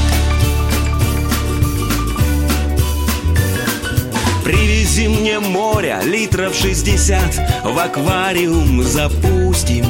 Привези 4.50 5.08
мне 5.08 5.40
море 5.40 6.00
литров 6.04 6.56
шестьдесят. 6.56 7.40
В 7.64 7.78
аквариум 7.78 8.82
запустим. 8.82 9.86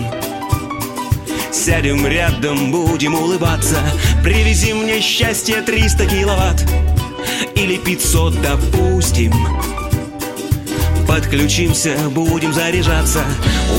Сядем 1.50 2.06
рядом, 2.06 2.70
будем 2.70 3.16
улыбаться. 3.16 3.78
Привези 4.22 4.74
мне 4.74 5.00
счастье 5.00 5.62
300 5.62 6.06
киловатт. 6.08 6.66
Или 7.56 7.78
500, 7.78 8.42
допустим. 8.42 9.34
Подключимся, 11.08 11.98
будем 12.10 12.52
заряжаться. 12.52 13.24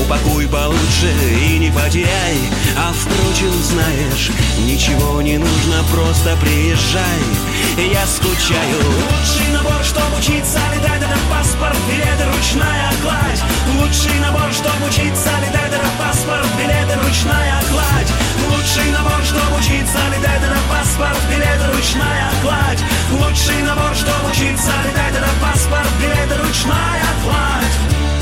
Упакуй 0.03 0.47
получше 0.47 1.13
и 1.47 1.59
не 1.59 1.69
потеряй. 1.69 2.37
А 2.75 2.91
впрочем, 2.91 3.53
знаешь, 3.63 4.31
ничего 4.65 5.21
не 5.21 5.37
нужно 5.37 5.83
Просто 5.91 6.35
приезжай, 6.41 7.50
я 7.77 8.05
скучаю. 8.05 8.77
Лучший 8.77 9.47
набор, 9.53 9.83
чтобы 9.83 10.17
учиться 10.17 10.59
летать 10.75 11.01
Это 11.01 11.17
паспорт, 11.29 11.77
билеты, 11.87 12.25
ручная 12.25 12.91
кладь. 13.01 13.41
Лучший 13.75 14.19
набор, 14.19 14.51
чтобы 14.51 14.87
учиться 14.87 15.29
летать 15.39 15.71
Это 15.71 15.89
паспорт, 15.97 16.47
билеты, 16.57 16.99
ручная 16.99 17.61
кладь. 17.71 18.11
Лучший 18.49 18.91
набор, 18.91 19.23
чтобы 19.23 19.57
учиться 19.57 19.99
летать 20.11 20.43
Это 20.43 20.59
паспорт, 20.69 21.19
билеты, 21.29 21.65
ручная 21.73 22.31
кладь. 22.41 22.83
Лучший 23.11 23.61
набор, 23.63 23.95
чтобы 23.95 24.29
учиться 24.31 24.71
летать 24.85 25.15
Это 25.15 25.31
паспорт, 25.41 25.89
билеты, 25.99 26.35
ручная 26.43 27.07
кладь 27.23 28.20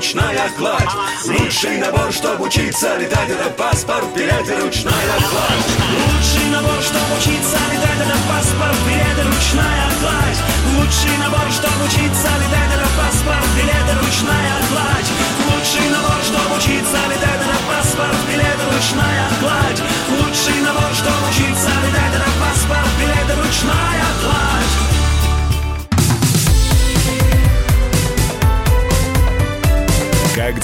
ручная 0.00 0.48
кладь. 0.56 0.94
Лучший 1.26 1.76
набор, 1.76 2.10
чтобы 2.10 2.46
учиться 2.46 2.96
летать, 2.96 3.28
это 3.28 3.50
паспорт, 3.50 4.06
билет 4.16 4.48
и 4.48 4.54
ручная 4.54 4.94
кладь. 5.28 5.66
Лучший 5.92 6.48
набор, 6.50 6.80
чтобы 6.80 7.12
учиться 7.18 7.58
летать, 7.70 8.00
это 8.00 8.16
паспорт, 8.24 8.78
билет 8.88 9.18
и 9.18 9.28
ручная 9.28 9.88
кладь. 10.00 10.40
Лучший 10.72 11.18
набор, 11.20 11.46
чтобы 11.52 11.84
учиться 11.84 12.30
летать, 12.40 12.72
это 12.76 12.88
паспорт, 12.96 13.44
билет 13.56 13.86
и 13.92 13.94
ручная 14.00 14.56
кладь. 14.72 15.10
Лучший 15.52 15.90
набор, 15.90 16.09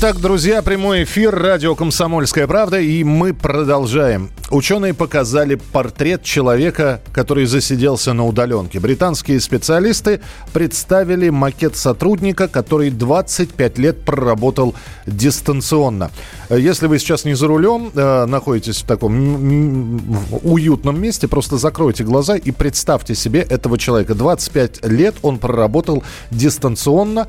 Так, 0.00 0.20
друзья, 0.20 0.62
прямой 0.62 1.02
эфир, 1.02 1.34
радио 1.34 1.74
«Комсомольская 1.74 2.46
правда», 2.46 2.78
и 2.78 3.02
мы 3.02 3.34
продолжаем. 3.34 4.30
Ученые 4.48 4.94
показали 4.94 5.56
портрет 5.56 6.22
человека, 6.22 7.02
который 7.12 7.46
засиделся 7.46 8.12
на 8.12 8.24
удаленке. 8.24 8.78
Британские 8.78 9.40
специалисты 9.40 10.20
представили 10.52 11.30
макет 11.30 11.74
сотрудника, 11.74 12.46
который 12.46 12.90
25 12.90 13.78
лет 13.78 14.04
проработал 14.04 14.76
дистанционно. 15.06 16.12
Если 16.48 16.86
вы 16.86 17.00
сейчас 17.00 17.24
не 17.24 17.34
за 17.34 17.48
рулем, 17.48 17.90
э, 17.92 18.26
находитесь 18.26 18.82
в 18.82 18.86
таком 18.86 20.00
уютном 20.44 21.02
месте, 21.02 21.26
просто 21.26 21.58
закройте 21.58 22.04
глаза 22.04 22.36
и 22.36 22.52
представьте 22.52 23.16
себе 23.16 23.40
этого 23.40 23.76
человека. 23.76 24.14
25 24.14 24.86
лет 24.86 25.16
он 25.22 25.38
проработал 25.38 26.04
дистанционно. 26.30 27.26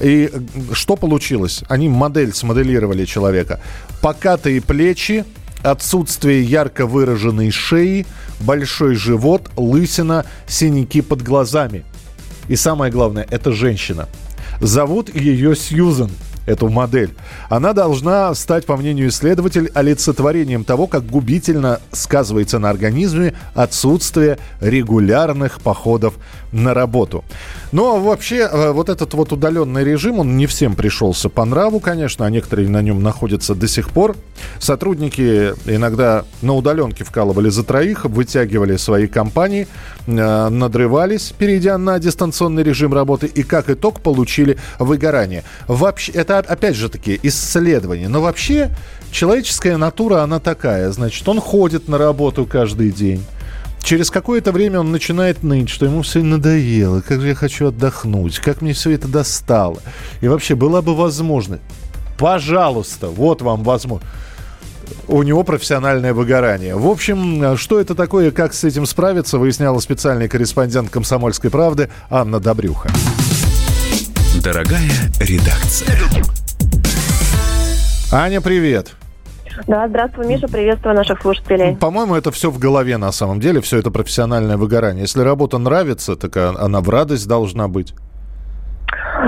И 0.00 0.30
что 0.72 0.96
получилось? 0.96 1.62
Они 1.68 1.88
модель 1.88 2.32
смоделировали 2.32 3.04
человека. 3.04 3.60
Покатые 4.00 4.60
плечи, 4.60 5.24
отсутствие 5.62 6.42
ярко 6.42 6.86
выраженной 6.86 7.50
шеи, 7.50 8.06
большой 8.40 8.94
живот, 8.94 9.50
лысина, 9.56 10.24
синяки 10.46 11.00
под 11.00 11.22
глазами. 11.22 11.84
И 12.48 12.56
самое 12.56 12.92
главное, 12.92 13.26
это 13.30 13.52
женщина. 13.52 14.08
Зовут 14.60 15.14
ее 15.14 15.54
Сьюзен 15.54 16.10
эту 16.48 16.68
модель. 16.68 17.10
Она 17.50 17.74
должна 17.74 18.34
стать, 18.34 18.64
по 18.64 18.76
мнению 18.76 19.08
исследователей, 19.08 19.70
олицетворением 19.74 20.64
того, 20.64 20.86
как 20.86 21.04
губительно 21.06 21.80
сказывается 21.92 22.58
на 22.58 22.70
организме 22.70 23.34
отсутствие 23.54 24.38
регулярных 24.60 25.60
походов 25.60 26.14
на 26.52 26.74
работу. 26.74 27.24
Но 27.72 28.00
вообще 28.00 28.48
э, 28.50 28.72
вот 28.72 28.88
этот 28.88 29.14
вот 29.14 29.32
удаленный 29.32 29.84
режим, 29.84 30.20
он 30.20 30.36
не 30.36 30.46
всем 30.46 30.74
пришелся 30.74 31.28
по 31.28 31.44
нраву, 31.44 31.80
конечно, 31.80 32.24
а 32.24 32.30
некоторые 32.30 32.68
на 32.68 32.82
нем 32.82 33.02
находятся 33.02 33.54
до 33.54 33.68
сих 33.68 33.90
пор. 33.90 34.16
Сотрудники 34.58 35.52
иногда 35.66 36.24
на 36.42 36.54
удаленке 36.54 37.04
вкалывали 37.04 37.50
за 37.50 37.64
троих, 37.64 38.04
вытягивали 38.04 38.76
свои 38.76 39.06
компании, 39.06 39.68
э, 40.06 40.48
надрывались, 40.48 41.34
перейдя 41.36 41.76
на 41.78 41.98
дистанционный 41.98 42.62
режим 42.62 42.94
работы, 42.94 43.26
и 43.26 43.42
как 43.42 43.68
итог 43.68 44.00
получили 44.00 44.58
выгорание. 44.78 45.44
Вообще, 45.66 46.12
это 46.12 46.38
опять 46.38 46.76
же 46.76 46.88
таки 46.88 47.18
исследование, 47.22 48.08
но 48.08 48.22
вообще 48.22 48.70
человеческая 49.10 49.76
натура, 49.76 50.22
она 50.22 50.40
такая, 50.40 50.90
значит, 50.92 51.28
он 51.28 51.40
ходит 51.40 51.88
на 51.88 51.98
работу 51.98 52.46
каждый 52.46 52.90
день. 52.90 53.22
Через 53.82 54.10
какое-то 54.10 54.52
время 54.52 54.80
он 54.80 54.92
начинает 54.92 55.42
ныть, 55.42 55.70
что 55.70 55.86
ему 55.86 56.02
все 56.02 56.22
надоело, 56.22 57.00
как 57.00 57.20
же 57.20 57.28
я 57.28 57.34
хочу 57.34 57.68
отдохнуть, 57.68 58.38
как 58.38 58.60
мне 58.60 58.72
все 58.72 58.90
это 58.90 59.08
достало. 59.08 59.78
И 60.20 60.28
вообще, 60.28 60.54
была 60.54 60.82
бы 60.82 60.94
возможность, 60.94 61.62
пожалуйста, 62.18 63.08
вот 63.08 63.42
вам 63.42 63.62
возможность 63.62 64.10
у 65.06 65.22
него 65.22 65.42
профессиональное 65.42 66.14
выгорание. 66.14 66.74
В 66.76 66.86
общем, 66.86 67.56
что 67.56 67.80
это 67.80 67.94
такое, 67.94 68.30
как 68.30 68.54
с 68.54 68.64
этим 68.64 68.86
справиться, 68.86 69.38
выясняла 69.38 69.80
специальный 69.80 70.28
корреспондент 70.28 70.90
«Комсомольской 70.90 71.50
правды» 71.50 71.90
Анна 72.10 72.40
Добрюха. 72.40 72.90
Дорогая 74.42 74.90
редакция. 75.20 75.98
Аня, 78.10 78.40
привет. 78.40 78.92
Да, 79.66 79.88
здравствуй, 79.88 80.26
Миша, 80.26 80.48
приветствую 80.48 80.94
наших 80.94 81.20
слушателей. 81.20 81.76
По-моему, 81.76 82.14
это 82.14 82.30
все 82.30 82.50
в 82.50 82.58
голове 82.58 82.96
на 82.96 83.12
самом 83.12 83.40
деле, 83.40 83.60
все 83.60 83.78
это 83.78 83.90
профессиональное 83.90 84.56
выгорание. 84.56 85.02
Если 85.02 85.20
работа 85.22 85.58
нравится, 85.58 86.16
так 86.16 86.36
а- 86.36 86.54
она 86.58 86.80
в 86.80 86.88
радость 86.88 87.28
должна 87.28 87.68
быть. 87.68 87.94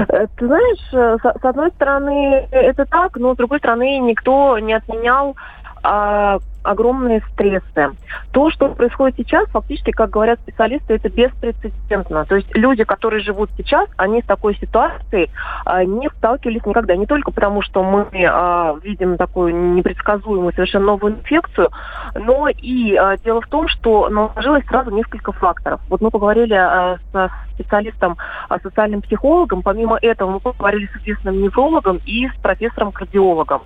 Э, 0.08 0.26
Ты 0.38 0.46
знаешь, 0.46 0.88
э, 0.92 1.16
с 1.22 1.40
с 1.40 1.44
одной 1.44 1.70
стороны, 1.72 2.46
это 2.50 2.86
так, 2.86 3.16
но 3.16 3.34
с 3.34 3.36
другой 3.36 3.58
стороны, 3.58 3.98
никто 3.98 4.58
не 4.58 4.72
отменял 4.74 5.36
а, 5.82 6.38
огромные 6.62 7.22
стрессы. 7.32 7.90
То, 8.32 8.50
что 8.50 8.68
происходит 8.68 9.16
сейчас, 9.16 9.48
фактически, 9.48 9.90
как 9.90 10.10
говорят 10.10 10.40
специалисты, 10.40 10.94
это 10.94 11.08
беспрецедентно. 11.08 12.24
То 12.24 12.36
есть 12.36 12.48
люди, 12.54 12.84
которые 12.84 13.22
живут 13.22 13.50
сейчас, 13.56 13.88
они 13.96 14.22
с 14.22 14.26
такой 14.26 14.56
ситуацией 14.56 15.30
а, 15.64 15.84
не 15.84 16.08
сталкивались 16.10 16.64
никогда. 16.64 16.96
Не 16.96 17.06
только 17.06 17.30
потому, 17.30 17.62
что 17.62 17.82
мы 17.82 18.08
а, 18.26 18.76
видим 18.82 19.16
такую 19.16 19.74
непредсказуемую, 19.74 20.52
совершенно 20.52 20.86
новую 20.86 21.14
инфекцию, 21.14 21.70
но 22.14 22.48
и 22.48 22.96
а, 22.96 23.16
дело 23.18 23.40
в 23.40 23.48
том, 23.48 23.68
что 23.68 24.08
наложилось 24.08 24.64
сразу 24.66 24.90
несколько 24.90 25.32
факторов. 25.32 25.80
Вот 25.88 26.00
мы 26.00 26.10
поговорили 26.10 26.54
а, 26.54 26.98
со 27.12 27.30
специалистом, 27.60 28.16
а, 28.48 28.58
социальным 28.58 29.02
психологом. 29.02 29.62
Помимо 29.62 29.98
этого 30.00 30.30
мы 30.30 30.40
поговорили 30.40 30.86
с 30.86 30.96
известным 31.02 31.42
неврологом 31.42 32.00
и 32.06 32.28
с 32.28 32.34
профессором-кардиологом. 32.42 33.62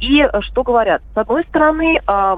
И 0.00 0.22
э, 0.22 0.40
что 0.42 0.62
говорят? 0.62 1.02
С 1.14 1.16
одной 1.16 1.44
стороны, 1.44 2.00
а, 2.06 2.33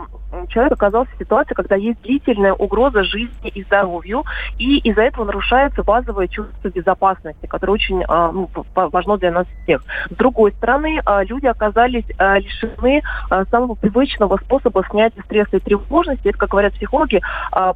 человек 0.48 0.72
оказался 0.72 1.10
в 1.14 1.18
ситуации, 1.18 1.54
когда 1.54 1.76
есть 1.76 2.00
длительная 2.02 2.52
угроза 2.52 3.02
жизни 3.04 3.48
и 3.54 3.62
здоровью, 3.62 4.24
и 4.58 4.78
из-за 4.78 5.02
этого 5.02 5.24
нарушается 5.24 5.82
базовое 5.82 6.28
чувство 6.28 6.68
безопасности, 6.68 7.46
которое 7.46 7.72
очень 7.72 8.04
а, 8.08 8.32
ну, 8.32 8.48
ва- 8.74 8.88
важно 8.88 9.16
для 9.18 9.32
нас 9.32 9.46
всех. 9.62 9.82
С 10.10 10.14
другой 10.14 10.52
стороны, 10.52 11.00
а, 11.04 11.24
люди 11.24 11.46
оказались 11.46 12.04
а, 12.18 12.38
лишены 12.38 13.02
самого 13.50 13.74
привычного 13.74 14.36
способа 14.38 14.84
снятия 14.90 15.22
стресса 15.22 15.56
и 15.56 15.60
тревожности. 15.60 16.28
Это, 16.28 16.38
как 16.38 16.50
говорят 16.50 16.74
психологи, 16.74 17.20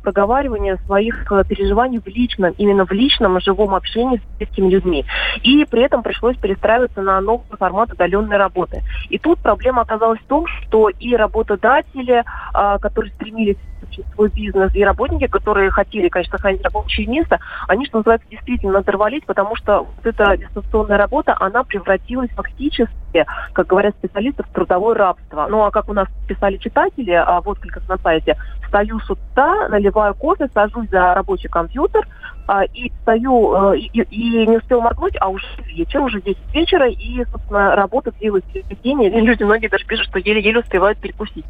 проговаривание 0.02 0.76
своих 0.86 1.32
переживаний 1.48 2.00
в 2.00 2.06
личном, 2.06 2.52
именно 2.58 2.84
в 2.84 2.92
личном 2.92 3.40
живом 3.40 3.74
общении 3.74 4.18
с 4.18 4.38
близкими 4.38 4.68
людьми. 4.68 5.04
И 5.42 5.64
при 5.64 5.82
этом 5.82 6.02
пришлось 6.02 6.36
перестраиваться 6.36 7.02
на 7.02 7.20
новый 7.20 7.44
формат 7.58 7.92
удаленной 7.92 8.36
работы. 8.36 8.82
И 9.08 9.18
тут 9.18 9.38
проблема 9.40 9.82
оказалась 9.82 10.20
в 10.20 10.26
том, 10.26 10.46
что 10.46 10.88
и 10.88 11.14
работодатели, 11.16 12.24
которые 12.52 13.12
стремились 13.12 13.56
улучшить 13.80 14.06
свой 14.14 14.28
бизнес, 14.30 14.74
и 14.74 14.84
работники, 14.84 15.26
которые 15.26 15.70
хотели, 15.70 16.08
конечно, 16.08 16.36
сохранить 16.38 16.62
рабочее 16.62 17.06
место, 17.06 17.38
они, 17.68 17.86
что 17.86 17.98
называется, 17.98 18.28
действительно 18.30 18.72
надорвались, 18.74 19.22
потому 19.26 19.56
что 19.56 19.86
вот 19.96 20.06
эта 20.06 20.36
дистанционная 20.36 20.98
работа, 20.98 21.36
она 21.38 21.64
превратилась 21.64 22.30
фактически, 22.30 23.26
как 23.52 23.66
говорят 23.66 23.94
специалисты, 23.96 24.42
в 24.42 24.52
трудовое 24.52 24.94
рабство. 24.94 25.46
Ну, 25.48 25.64
а 25.64 25.70
как 25.70 25.88
у 25.88 25.92
нас 25.92 26.08
писали 26.26 26.56
читатели 26.56 27.12
а, 27.12 27.40
в 27.40 27.48
откликах 27.48 27.88
на 27.88 27.98
сайте, 27.98 28.36
встаю 28.70 29.00
с 29.00 29.10
утра, 29.10 29.68
наливаю 29.68 30.14
кофе, 30.14 30.48
сажусь 30.54 30.88
за 30.90 31.12
рабочий 31.14 31.48
компьютер, 31.48 32.06
а, 32.46 32.64
и 32.64 32.90
стою, 33.02 33.72
э, 33.72 33.78
и, 33.78 34.00
и- 34.00 34.42
и 34.42 34.46
не 34.46 34.56
успел 34.56 34.80
моргнуть, 34.80 35.14
а 35.20 35.28
уже 35.28 35.44
вечер, 35.66 36.00
уже 36.00 36.20
10 36.20 36.38
вечера, 36.54 36.88
и, 36.88 37.24
собственно, 37.30 37.74
работа 37.76 38.12
длилась 38.18 38.42
день, 38.82 39.02
и 39.02 39.20
люди, 39.20 39.42
многие 39.42 39.68
даже 39.68 39.84
пишут, 39.86 40.06
что 40.06 40.18
еле-еле 40.18 40.60
успевают 40.60 40.98
перекусить. 40.98 41.44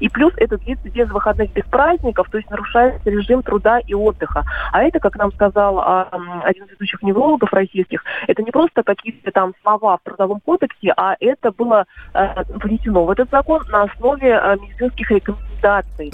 И 0.00 0.08
плюс 0.08 0.32
это 0.36 0.58
длится 0.58 0.88
без 0.90 1.08
выходных, 1.10 1.52
без 1.52 1.64
праздников, 1.64 2.28
то 2.30 2.38
есть 2.38 2.50
нарушается 2.50 3.08
режим 3.10 3.42
труда 3.42 3.80
и 3.80 3.94
отдыха. 3.94 4.44
А 4.72 4.82
это, 4.82 4.98
как 4.98 5.16
нам 5.16 5.32
сказал 5.32 5.78
а, 5.78 6.08
один 6.44 6.64
из 6.64 6.70
ведущих 6.70 7.02
неврологов 7.02 7.52
российских, 7.52 8.04
это 8.26 8.42
не 8.42 8.50
просто 8.50 8.82
какие-то 8.82 9.30
там 9.32 9.54
слова 9.62 9.96
в 9.96 10.02
трудовом 10.04 10.40
кодексе, 10.40 10.92
а 10.96 11.16
это 11.20 11.52
было 11.52 11.86
э, 12.14 12.42
внесено 12.48 13.04
в 13.04 13.10
этот 13.10 13.30
закон 13.30 13.62
на 13.68 13.84
основе 13.84 14.28
э, 14.30 14.56
медицинских 14.60 15.10
рекомендаций. 15.10 15.45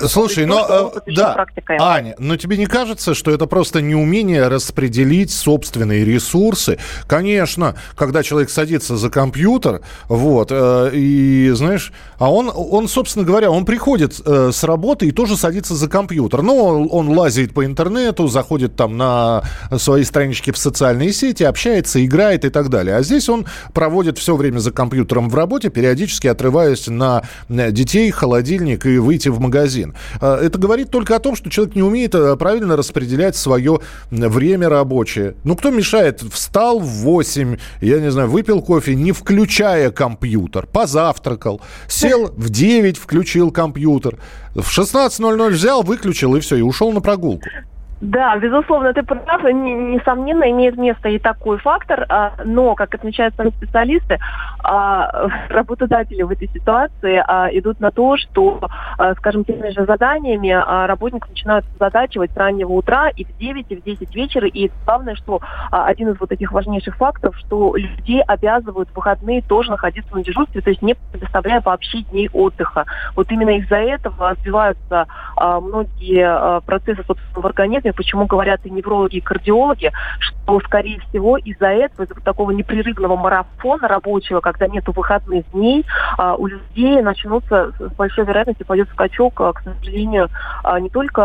Слушай, 0.08 0.34
То 0.34 0.40
есть 0.40 0.48
но, 0.48 0.56
то, 0.56 0.64
что 0.64 0.90
было 0.90 1.02
э, 1.06 1.12
да, 1.14 1.32
практикой. 1.32 1.76
Аня, 1.80 2.14
но 2.18 2.36
тебе 2.36 2.56
не 2.56 2.66
кажется, 2.66 3.14
что 3.14 3.30
это 3.30 3.46
просто 3.46 3.80
неумение 3.80 4.48
распределить 4.48 5.30
собственные 5.30 6.04
ресурсы? 6.04 6.78
Конечно, 7.06 7.76
когда 7.96 8.22
человек 8.22 8.50
садится 8.50 8.96
за 8.96 9.10
компьютер, 9.10 9.82
вот, 10.08 10.48
э, 10.50 10.90
и, 10.94 11.50
знаешь, 11.54 11.92
а 12.18 12.30
он, 12.30 12.50
он, 12.54 12.88
собственно 12.88 13.24
говоря, 13.24 13.50
он 13.50 13.64
приходит 13.64 14.20
э, 14.24 14.50
с 14.52 14.62
работы 14.64 15.08
и 15.08 15.12
тоже 15.12 15.36
садится 15.36 15.74
за 15.74 15.88
компьютер. 15.88 16.42
Ну, 16.42 16.56
он, 16.56 16.88
он 16.90 17.18
лазит 17.18 17.52
по 17.52 17.64
интернету, 17.64 18.28
заходит 18.28 18.76
там 18.76 18.96
на 18.96 19.42
свои 19.76 20.04
странички 20.04 20.52
в 20.52 20.58
социальные 20.58 21.12
сети, 21.12 21.42
общается, 21.42 22.04
играет 22.04 22.44
и 22.44 22.50
так 22.50 22.68
далее. 22.68 22.96
А 22.96 23.02
здесь 23.02 23.28
он 23.28 23.46
проводит 23.74 24.18
все 24.18 24.36
время 24.36 24.58
за 24.58 24.70
компьютером 24.70 25.28
в 25.28 25.34
работе, 25.34 25.68
периодически 25.70 26.28
отрываясь 26.28 26.86
на 26.86 27.22
детей, 27.48 28.10
холодильник 28.10 28.86
и 28.86 28.98
выйти 28.98 29.28
в 29.32 29.40
магазин. 29.40 29.94
Э, 30.20 30.34
Это 30.42 30.58
говорит 30.58 30.90
только 30.90 31.16
о 31.16 31.18
том, 31.18 31.36
что 31.36 31.50
человек 31.50 31.74
не 31.74 31.82
умеет 31.82 32.14
э, 32.14 32.36
правильно 32.36 32.76
распределять 32.76 33.36
свое 33.36 33.80
время 34.10 34.68
рабочее. 34.68 35.34
Ну, 35.44 35.56
кто 35.56 35.70
мешает? 35.70 36.22
Встал 36.22 36.78
в 36.78 36.86
8, 36.86 37.56
я 37.80 38.00
не 38.00 38.10
знаю, 38.10 38.28
выпил 38.28 38.62
кофе, 38.62 38.94
не 38.94 39.12
включая 39.12 39.90
компьютер, 39.90 40.66
позавтракал, 40.66 41.60
сел 41.88 42.32
в 42.36 42.50
9, 42.50 42.96
включил 42.98 43.50
компьютер, 43.50 44.18
в 44.54 44.78
16.00 44.78 45.50
взял, 45.50 45.82
выключил 45.82 46.36
и 46.36 46.40
все, 46.40 46.56
и 46.56 46.62
ушел 46.62 46.92
на 46.92 47.00
прогулку. 47.00 47.48
Да, 48.02 48.36
безусловно, 48.36 48.92
ты 48.92 49.04
прав. 49.04 49.44
Несомненно, 49.44 50.50
имеет 50.50 50.76
место 50.76 51.08
и 51.08 51.20
такой 51.20 51.58
фактор. 51.58 52.04
а, 52.08 52.32
Но, 52.44 52.74
как 52.74 52.92
отмечают 52.96 53.36
сами 53.36 53.50
специалисты, 53.50 54.18
а, 54.64 55.28
работодатели 55.48 56.22
в 56.22 56.32
этой 56.32 56.48
ситуации 56.48 57.22
а, 57.24 57.48
идут 57.52 57.78
на 57.78 57.92
то, 57.92 58.16
что, 58.16 58.68
скажем, 59.18 59.44
теми 59.44 59.70
же 59.70 59.84
заданиями 59.84 60.50
работник 60.86 61.28
начинают 61.28 61.64
задачивать 61.78 62.32
с 62.32 62.36
раннего 62.36 62.72
утра 62.72 63.08
и 63.08 63.24
в 63.24 63.36
9, 63.36 63.66
и 63.68 63.76
в 63.76 63.84
10 63.84 64.14
вечера. 64.16 64.48
И 64.48 64.70
главное, 64.84 65.14
что 65.14 65.40
один 65.70 66.10
из 66.10 66.18
вот 66.18 66.32
этих 66.32 66.50
важнейших 66.50 66.96
фактов, 66.96 67.36
что 67.38 67.76
людей 67.76 68.20
обязывают 68.22 68.88
в 68.88 68.96
выходные 68.96 69.42
тоже 69.42 69.70
находиться 69.70 70.12
на 70.16 70.24
дежурстве, 70.24 70.60
то 70.60 70.70
есть 70.70 70.82
не 70.82 70.96
предоставляя 71.12 71.60
вообще 71.60 72.02
дней 72.02 72.28
отдыха. 72.32 72.84
Вот 73.14 73.30
именно 73.30 73.58
из-за 73.58 73.76
этого 73.76 74.34
сбиваются 74.40 75.06
многие 75.36 76.60
процессы, 76.62 77.04
собственно, 77.06 77.40
в 77.40 77.46
организме, 77.46 77.91
почему 77.92 78.26
говорят 78.26 78.60
и 78.64 78.70
неврологи, 78.70 79.16
и 79.16 79.20
кардиологи, 79.20 79.92
что, 80.18 80.60
скорее 80.60 81.00
всего, 81.08 81.36
из-за 81.36 81.68
этого, 81.68 82.04
из-за 82.04 82.14
такого 82.22 82.50
непрерывного 82.50 83.16
марафона 83.16 83.88
рабочего, 83.88 84.40
когда 84.40 84.66
нету 84.66 84.92
выходных 84.92 85.44
дней, 85.52 85.84
а, 86.18 86.34
у 86.34 86.46
людей 86.46 87.00
начнутся 87.02 87.72
с 87.78 87.92
большой 87.94 88.24
вероятностью 88.24 88.66
пойдет 88.66 88.88
скачок, 88.90 89.40
а, 89.40 89.52
к 89.52 89.62
сожалению, 89.62 90.28
а, 90.62 90.80
не 90.80 90.88
только 90.88 91.20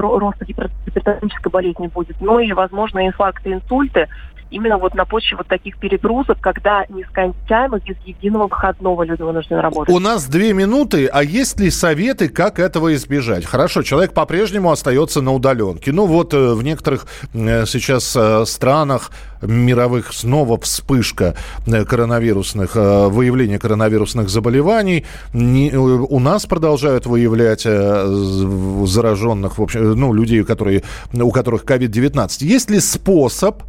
ро- 0.00 0.18
роста 0.18 0.44
гипер- 0.44 0.70
гипертонической 0.86 1.50
болезни 1.50 1.88
будет, 1.88 2.20
но 2.20 2.40
и, 2.40 2.52
возможно, 2.52 3.06
инфаркты, 3.06 3.52
инсульты, 3.52 4.08
именно 4.50 4.78
вот 4.78 4.94
на 4.94 5.04
почве 5.04 5.36
вот 5.36 5.46
таких 5.46 5.78
перегрузок, 5.78 6.40
когда 6.40 6.84
нескончаемо 6.88 7.78
без 7.78 7.96
единого 8.04 8.48
выходного 8.48 9.02
люди 9.04 9.22
вынуждены 9.22 9.60
работать. 9.60 9.94
У 9.94 9.98
нас 9.98 10.26
две 10.26 10.52
минуты, 10.52 11.06
а 11.06 11.22
есть 11.22 11.60
ли 11.60 11.70
советы, 11.70 12.28
как 12.28 12.58
этого 12.58 12.94
избежать? 12.94 13.44
Хорошо, 13.44 13.82
человек 13.82 14.12
по-прежнему 14.12 14.70
остается 14.70 15.20
на 15.22 15.32
удаленке. 15.32 15.92
Ну 15.92 16.06
вот 16.06 16.34
э, 16.34 16.54
в 16.54 16.62
некоторых 16.62 17.06
э, 17.32 17.64
сейчас 17.66 18.14
э, 18.16 18.44
странах 18.46 19.10
мировых 19.42 20.12
снова 20.12 20.60
вспышка 20.60 21.34
коронавирусных, 21.64 22.74
выявление 22.74 23.58
коронавирусных 23.58 24.28
заболеваний. 24.28 25.06
Не- 25.32 25.72
у 25.74 26.18
нас 26.18 26.44
продолжают 26.44 27.06
выявлять 27.06 27.62
зараженных, 27.62 29.56
в 29.56 29.62
общем, 29.62 29.98
ну, 29.98 30.12
людей, 30.12 30.44
которые, 30.44 30.82
у 31.14 31.30
которых 31.30 31.64
COVID-19. 31.64 32.44
Есть 32.44 32.68
ли 32.68 32.80
способ, 32.80 33.62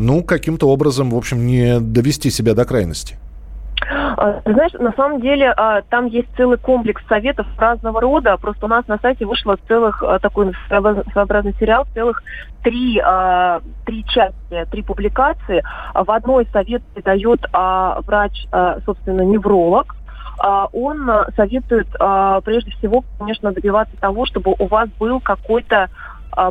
ну, 0.00 0.24
каким-то 0.24 0.68
образом, 0.68 1.10
в 1.10 1.16
общем, 1.16 1.46
не 1.46 1.78
довести 1.78 2.30
себя 2.30 2.54
до 2.54 2.64
крайности? 2.64 3.16
А, 4.16 4.40
Ты 4.44 4.52
знаешь, 4.52 4.72
на 4.72 4.92
самом 4.92 5.20
деле 5.20 5.52
а, 5.56 5.82
там 5.82 6.06
есть 6.06 6.28
целый 6.36 6.58
комплекс 6.58 7.02
советов 7.08 7.46
разного 7.58 8.00
рода. 8.00 8.36
Просто 8.36 8.66
у 8.66 8.68
нас 8.68 8.86
на 8.88 8.98
сайте 8.98 9.24
вышло 9.24 9.56
целых 9.68 10.02
а, 10.02 10.18
такой 10.18 10.52
своеобраз- 10.68 11.10
своеобразный 11.12 11.54
сериал, 11.58 11.86
целых 11.94 12.22
три, 12.62 13.00
три 13.86 14.04
части, 14.04 14.66
три 14.70 14.82
публикации. 14.82 15.62
В 15.94 16.10
одной 16.10 16.46
совет 16.52 16.82
дает 17.02 17.40
врач, 17.52 18.46
собственно, 18.84 19.22
невролог. 19.22 19.96
Он 20.72 21.10
советует 21.36 21.88
прежде 22.44 22.70
всего, 22.72 23.02
конечно, 23.18 23.52
добиваться 23.52 23.96
того, 23.98 24.26
чтобы 24.26 24.54
у 24.58 24.66
вас 24.66 24.90
был 24.98 25.20
какой-то 25.20 25.88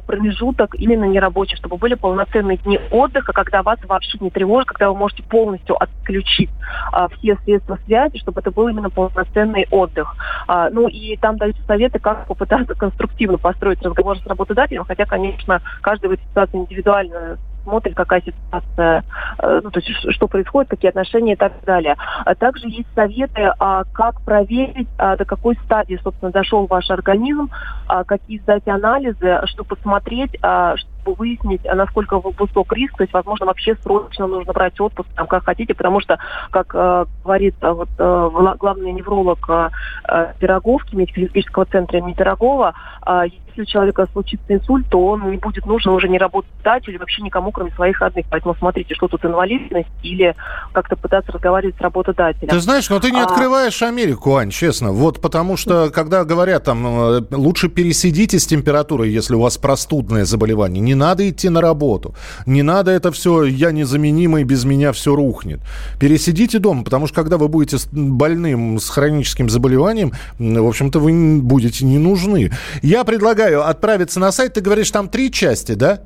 промежуток 0.05 0.75
именно 0.75 1.05
нерабочий, 1.05 1.55
чтобы 1.57 1.77
были 1.77 1.95
полноценные 1.95 2.57
дни 2.57 2.79
отдыха, 2.91 3.33
когда 3.33 3.63
вас 3.63 3.79
вообще 3.83 4.17
не 4.19 4.29
тревожит, 4.29 4.69
когда 4.69 4.89
вы 4.89 4.97
можете 4.97 5.23
полностью 5.23 5.81
отключить 5.81 6.49
а, 6.91 7.07
все 7.07 7.37
средства 7.43 7.77
связи, 7.85 8.17
чтобы 8.19 8.41
это 8.41 8.51
был 8.51 8.67
именно 8.67 8.89
полноценный 8.89 9.67
отдых. 9.71 10.15
А, 10.47 10.69
ну 10.69 10.87
и 10.87 11.15
там 11.17 11.37
даются 11.37 11.61
советы, 11.63 11.99
как 11.99 12.27
попытаться 12.27 12.75
конструктивно 12.75 13.37
построить 13.37 13.81
разговор 13.81 14.17
с 14.17 14.25
работодателем, 14.25 14.85
хотя, 14.85 15.05
конечно, 15.05 15.61
каждый 15.81 16.07
в 16.07 16.11
этой 16.13 16.23
ситуации 16.23 16.57
индивидуально 16.57 17.37
смотрит, 17.69 17.95
какая 17.95 18.21
ситуация, 18.21 19.03
э, 19.37 19.61
ну, 19.63 19.69
то 19.69 19.79
есть 19.79 19.89
что 20.15 20.27
происходит, 20.27 20.69
какие 20.69 20.89
отношения 20.89 21.33
и 21.33 21.35
так 21.35 21.53
далее. 21.65 21.95
А 22.25 22.35
также 22.35 22.67
есть 22.67 22.87
советы, 22.95 23.53
а, 23.59 23.83
как 23.93 24.21
проверить, 24.21 24.87
а, 24.97 25.15
до 25.15 25.25
какой 25.25 25.55
стадии, 25.65 25.99
собственно, 26.03 26.31
дошел 26.31 26.65
ваш 26.65 26.89
организм, 26.89 27.49
а, 27.87 28.03
какие 28.03 28.39
сдать 28.39 28.67
анализы, 28.67 29.41
что 29.45 29.63
посмотреть, 29.63 30.35
а, 30.41 30.75
выяснить, 31.05 31.65
а, 31.65 31.75
насколько 31.75 32.19
вы- 32.19 32.31
высок 32.37 32.73
риск, 32.73 32.97
то 32.97 33.03
есть, 33.03 33.13
возможно, 33.13 33.45
вообще 33.45 33.75
срочно 33.83 34.27
нужно 34.27 34.53
брать 34.53 34.79
отпуск, 34.79 35.09
там, 35.15 35.27
как 35.27 35.43
хотите, 35.45 35.73
потому 35.73 35.99
что, 36.01 36.17
как 36.51 36.71
э, 36.73 37.05
говорит 37.23 37.55
э, 37.61 37.71
вот, 37.71 37.89
э, 37.97 38.29
гла- 38.33 38.55
главный 38.57 38.91
невролог 38.91 39.39
э, 39.49 39.69
э, 40.07 40.33
Пироговки, 40.39 40.95
медико-хирургического 40.95 41.65
центра 41.65 41.99
имени 41.99 42.13
Пирогова, 42.13 42.73
а, 43.01 43.25
если 43.25 43.61
у 43.61 43.65
человека 43.65 44.07
случится 44.11 44.53
инсульт, 44.53 44.87
то 44.89 45.07
он 45.07 45.31
не 45.31 45.37
будет 45.37 45.65
нужен 45.65 45.93
уже 45.93 46.07
не 46.07 46.17
работодателю, 46.17 46.93
или 46.93 46.97
вообще 46.99 47.21
никому, 47.23 47.51
кроме 47.51 47.71
своих 47.71 47.99
родных. 47.99 48.25
Поэтому 48.29 48.55
смотрите, 48.55 48.93
что 48.95 49.07
тут 49.07 49.25
инвалидность 49.25 49.89
или 50.03 50.35
как-то 50.71 50.95
пытаться 50.95 51.31
разговаривать 51.31 51.75
с 51.75 51.81
работодателем. 51.81 52.49
Ты 52.49 52.59
знаешь, 52.59 52.89
но 52.89 52.99
ты 52.99 53.11
не 53.11 53.19
А. 53.19 53.23
открываешь 53.25 53.81
Америку, 53.81 54.35
Ань, 54.35 54.51
честно. 54.51 54.91
Вот 54.91 55.19
потому 55.21 55.57
что, 55.57 55.89
когда 55.89 56.23
говорят 56.23 56.63
там, 56.65 56.85
э, 56.87 57.21
лучше 57.31 57.69
пересидите 57.69 58.39
с 58.39 58.45
температурой, 58.45 59.09
если 59.09 59.35
у 59.35 59.41
вас 59.41 59.57
простудное 59.57 60.25
заболевание, 60.25 60.81
Не 60.89 60.95
надо 60.95 61.29
идти 61.29 61.49
на 61.49 61.61
работу. 61.61 62.15
Не 62.47 62.63
надо 62.63 62.89
это 62.89 63.11
все, 63.11 63.43
я 63.43 63.71
незаменимый, 63.71 64.43
без 64.43 64.65
меня 64.65 64.91
все 64.91 65.15
рухнет. 65.15 65.59
Пересидите 65.99 66.57
дома, 66.57 66.83
потому 66.83 67.05
что 67.05 67.15
когда 67.15 67.37
вы 67.37 67.47
будете 67.47 67.77
больным 67.91 68.79
с 68.79 68.89
хроническим 68.89 69.51
заболеванием, 69.51 70.13
в 70.39 70.67
общем-то, 70.67 70.99
вы 70.99 71.41
будете 71.43 71.85
не 71.85 71.99
нужны. 71.99 72.51
Я 72.81 73.03
предлагаю 73.03 73.69
отправиться 73.69 74.19
на 74.19 74.31
сайт. 74.31 74.53
Ты 74.53 74.61
говоришь, 74.61 74.89
там 74.89 75.09
три 75.09 75.31
части, 75.31 75.73
да? 75.73 76.01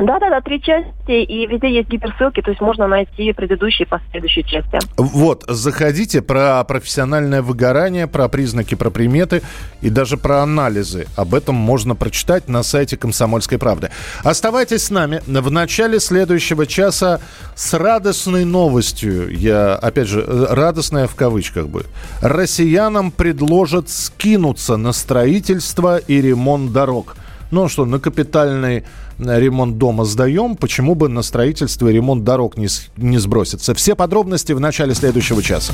Да-да-да, 0.00 0.40
три 0.40 0.62
части, 0.62 0.90
и 1.10 1.46
везде 1.46 1.70
есть 1.74 1.88
гиперссылки, 1.90 2.40
то 2.40 2.50
есть 2.50 2.62
можно 2.62 2.86
найти 2.86 3.32
предыдущие 3.32 3.84
и 3.84 3.88
последующие 3.88 4.44
части. 4.44 4.78
Вот, 4.96 5.44
заходите 5.46 6.22
про 6.22 6.64
профессиональное 6.64 7.42
выгорание, 7.42 8.06
про 8.06 8.28
признаки, 8.28 8.74
про 8.74 8.88
приметы 8.88 9.42
и 9.82 9.90
даже 9.90 10.16
про 10.16 10.42
анализы. 10.42 11.06
Об 11.16 11.34
этом 11.34 11.54
можно 11.54 11.94
прочитать 11.94 12.48
на 12.48 12.62
сайте 12.62 12.96
«Комсомольской 12.96 13.58
правды». 13.58 13.90
Оставайтесь 14.24 14.84
с 14.84 14.90
нами. 14.90 15.20
В 15.26 15.50
начале 15.50 16.00
следующего 16.00 16.66
часа 16.66 17.20
с 17.54 17.74
радостной 17.74 18.46
новостью, 18.46 19.30
я, 19.30 19.74
опять 19.74 20.08
же, 20.08 20.24
радостная 20.24 21.08
в 21.08 21.14
кавычках 21.14 21.68
бы, 21.68 21.84
россиянам 22.22 23.10
предложат 23.10 23.90
скинуться 23.90 24.78
на 24.78 24.92
строительство 24.92 25.98
и 25.98 26.22
ремонт 26.22 26.72
дорог. 26.72 27.16
Ну 27.50 27.68
что, 27.68 27.84
на 27.84 27.98
капитальный 27.98 28.84
ремонт 29.20 29.78
дома 29.78 30.04
сдаем, 30.04 30.56
почему 30.56 30.94
бы 30.94 31.08
на 31.08 31.22
строительство 31.22 31.88
и 31.88 31.92
ремонт 31.92 32.24
дорог 32.24 32.56
не, 32.56 32.68
не 32.96 33.18
сброситься? 33.18 33.74
Все 33.74 33.94
подробности 33.94 34.52
в 34.52 34.60
начале 34.60 34.94
следующего 34.94 35.42
часа. 35.42 35.72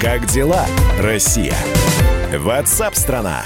Как 0.00 0.26
дела, 0.26 0.66
Россия? 1.00 1.56
Ватсап-страна! 2.36 3.42